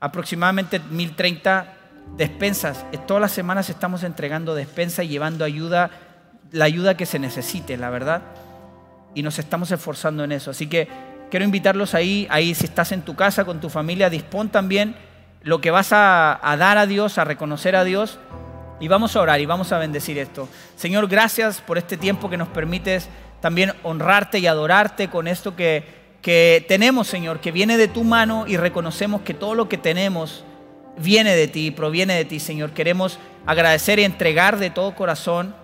Aproximadamente 0.01 0.79
1030 0.79 1.75
despensas. 2.17 2.85
Todas 3.07 3.21
las 3.21 3.33
semanas 3.33 3.69
estamos 3.69 4.03
entregando 4.05 4.55
despensas 4.55 5.05
y 5.05 5.09
llevando 5.09 5.45
ayuda, 5.45 5.91
la 6.51 6.65
ayuda 6.65 6.97
que 6.97 7.07
se 7.07 7.19
necesite, 7.19 7.77
la 7.77 7.91
verdad. 7.91 8.23
Y 9.15 9.23
nos 9.23 9.39
estamos 9.39 9.71
esforzando 9.71 10.25
en 10.25 10.33
eso. 10.33 10.51
Así 10.51 10.67
que 10.67 10.89
quiero 11.31 11.45
invitarlos 11.45 11.95
ahí, 11.95 12.27
ahí 12.31 12.55
si 12.55 12.67
estás 12.67 12.93
en 12.93 13.03
tu 13.03 13.15
casa 13.17 13.45
con 13.45 13.61
tu 13.61 13.71
familia, 13.71 14.11
dispón 14.11 14.49
también 14.49 14.97
lo 15.43 15.61
que 15.61 15.71
vas 15.71 15.93
a 15.93 16.57
dar 16.59 16.79
a 16.79 16.87
Dios, 16.87 17.19
a 17.19 17.25
reconocer 17.25 17.77
a 17.77 17.85
Dios 17.85 18.19
y 18.81 18.89
vamos 18.89 19.17
a 19.17 19.21
orar 19.21 19.41
y 19.41 19.47
vamos 19.47 19.73
a 19.73 19.79
bendecir 19.79 20.19
esto. 20.19 20.49
Señor, 20.77 21.09
gracias 21.09 21.61
por 21.61 21.79
este 21.79 21.97
tiempo 21.97 22.31
que 22.31 22.37
nos 22.37 22.49
permites 22.49 23.09
también 23.41 23.73
honrarte 23.83 24.39
y 24.39 24.47
adorarte 24.47 25.09
con 25.09 25.29
esto 25.29 25.57
que, 25.57 25.85
que 26.23 26.65
tenemos, 26.69 27.07
Señor, 27.07 27.41
que 27.41 27.53
viene 27.53 27.77
de 27.77 27.89
tu 27.89 28.05
mano 28.05 28.45
y 28.47 28.57
reconocemos 28.57 29.23
que 29.23 29.35
todo 29.35 29.55
lo 29.55 29.69
que 29.69 29.79
tenemos 29.79 30.45
viene 30.99 31.35
de 31.35 31.49
ti, 31.49 31.71
proviene 31.71 32.15
de 32.15 32.25
ti, 32.25 32.41
Señor. 32.41 32.71
Queremos 32.71 33.19
agradecer 33.47 33.99
y 33.99 34.05
entregar 34.05 34.59
de 34.59 34.71
todo 34.71 34.95
corazón 34.95 35.55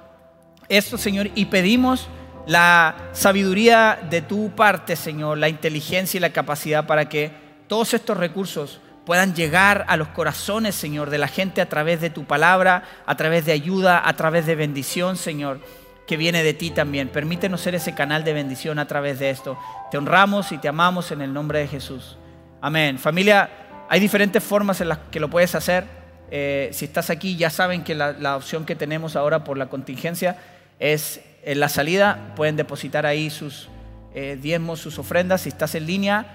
esto, 0.68 0.98
Señor, 0.98 1.30
y 1.34 1.46
pedimos 1.46 2.08
la 2.46 2.94
sabiduría 3.12 3.98
de 4.10 4.22
tu 4.22 4.50
parte, 4.50 4.96
Señor, 4.96 5.38
la 5.38 5.48
inteligencia 5.48 6.18
y 6.18 6.20
la 6.20 6.30
capacidad 6.30 6.86
para 6.86 7.08
que 7.08 7.30
todos 7.68 7.94
estos 7.94 8.16
recursos 8.16 8.80
puedan 9.06 9.34
llegar 9.34 9.84
a 9.88 9.96
los 9.96 10.08
corazones, 10.08 10.74
Señor, 10.74 11.10
de 11.10 11.18
la 11.18 11.28
gente 11.28 11.60
a 11.60 11.68
través 11.68 12.00
de 12.00 12.10
tu 12.10 12.24
palabra, 12.24 12.84
a 13.06 13.16
través 13.16 13.44
de 13.44 13.52
ayuda, 13.52 14.02
a 14.06 14.14
través 14.14 14.46
de 14.46 14.54
bendición, 14.54 15.16
Señor, 15.16 15.60
que 16.06 16.16
viene 16.16 16.42
de 16.42 16.54
ti 16.54 16.70
también. 16.70 17.08
Permítenos 17.08 17.60
ser 17.60 17.74
ese 17.74 17.94
canal 17.94 18.24
de 18.24 18.32
bendición 18.32 18.78
a 18.78 18.86
través 18.86 19.18
de 19.18 19.30
esto. 19.30 19.58
Te 19.90 19.98
honramos 19.98 20.52
y 20.52 20.58
te 20.58 20.68
amamos 20.68 21.10
en 21.10 21.22
el 21.22 21.32
nombre 21.32 21.60
de 21.60 21.68
Jesús. 21.68 22.16
Amén. 22.60 22.98
Familia, 22.98 23.50
hay 23.88 24.00
diferentes 24.00 24.42
formas 24.42 24.80
en 24.80 24.88
las 24.88 24.98
que 25.10 25.20
lo 25.20 25.28
puedes 25.28 25.54
hacer. 25.54 25.84
Eh, 26.30 26.70
si 26.72 26.86
estás 26.86 27.10
aquí, 27.10 27.36
ya 27.36 27.50
saben 27.50 27.84
que 27.84 27.94
la, 27.94 28.36
opción 28.36 28.64
que 28.64 28.74
tenemos 28.74 29.16
ahora 29.16 29.44
por 29.44 29.58
la 29.58 29.66
contingencia 29.66 30.36
es 30.78 31.20
en 31.44 31.60
la 31.60 31.68
salida. 31.68 32.32
Pueden 32.36 32.56
depositar 32.56 33.06
ahí 33.06 33.30
sus 33.30 33.68
eh, 34.14 34.38
diezmos, 34.40 34.80
sus 34.80 34.98
ofrendas. 34.98 35.42
Si 35.42 35.48
estás 35.48 35.74
en 35.74 35.86
línea, 35.86 36.26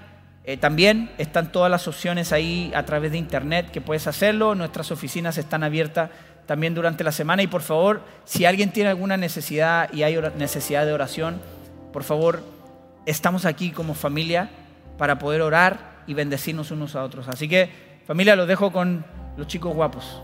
eh, 0.43 0.57
también 0.57 1.11
están 1.17 1.51
todas 1.51 1.69
las 1.69 1.87
opciones 1.87 2.31
ahí 2.31 2.71
a 2.75 2.85
través 2.85 3.11
de 3.11 3.17
internet 3.17 3.71
que 3.71 3.81
puedes 3.81 4.07
hacerlo. 4.07 4.55
Nuestras 4.55 4.91
oficinas 4.91 5.37
están 5.37 5.63
abiertas 5.63 6.09
también 6.45 6.73
durante 6.73 7.03
la 7.03 7.11
semana. 7.11 7.43
Y 7.43 7.47
por 7.47 7.61
favor, 7.61 8.01
si 8.25 8.45
alguien 8.45 8.71
tiene 8.71 8.89
alguna 8.89 9.17
necesidad 9.17 9.93
y 9.93 10.03
hay 10.03 10.19
necesidad 10.37 10.85
de 10.85 10.93
oración, 10.93 11.39
por 11.93 12.03
favor, 12.03 12.43
estamos 13.05 13.45
aquí 13.45 13.71
como 13.71 13.93
familia 13.93 14.49
para 14.97 15.19
poder 15.19 15.41
orar 15.41 16.01
y 16.07 16.13
bendecirnos 16.13 16.71
unos 16.71 16.95
a 16.95 17.03
otros. 17.03 17.27
Así 17.27 17.47
que, 17.47 17.69
familia, 18.07 18.35
los 18.35 18.47
dejo 18.47 18.71
con 18.71 19.05
los 19.37 19.47
chicos 19.47 19.73
guapos. 19.73 20.23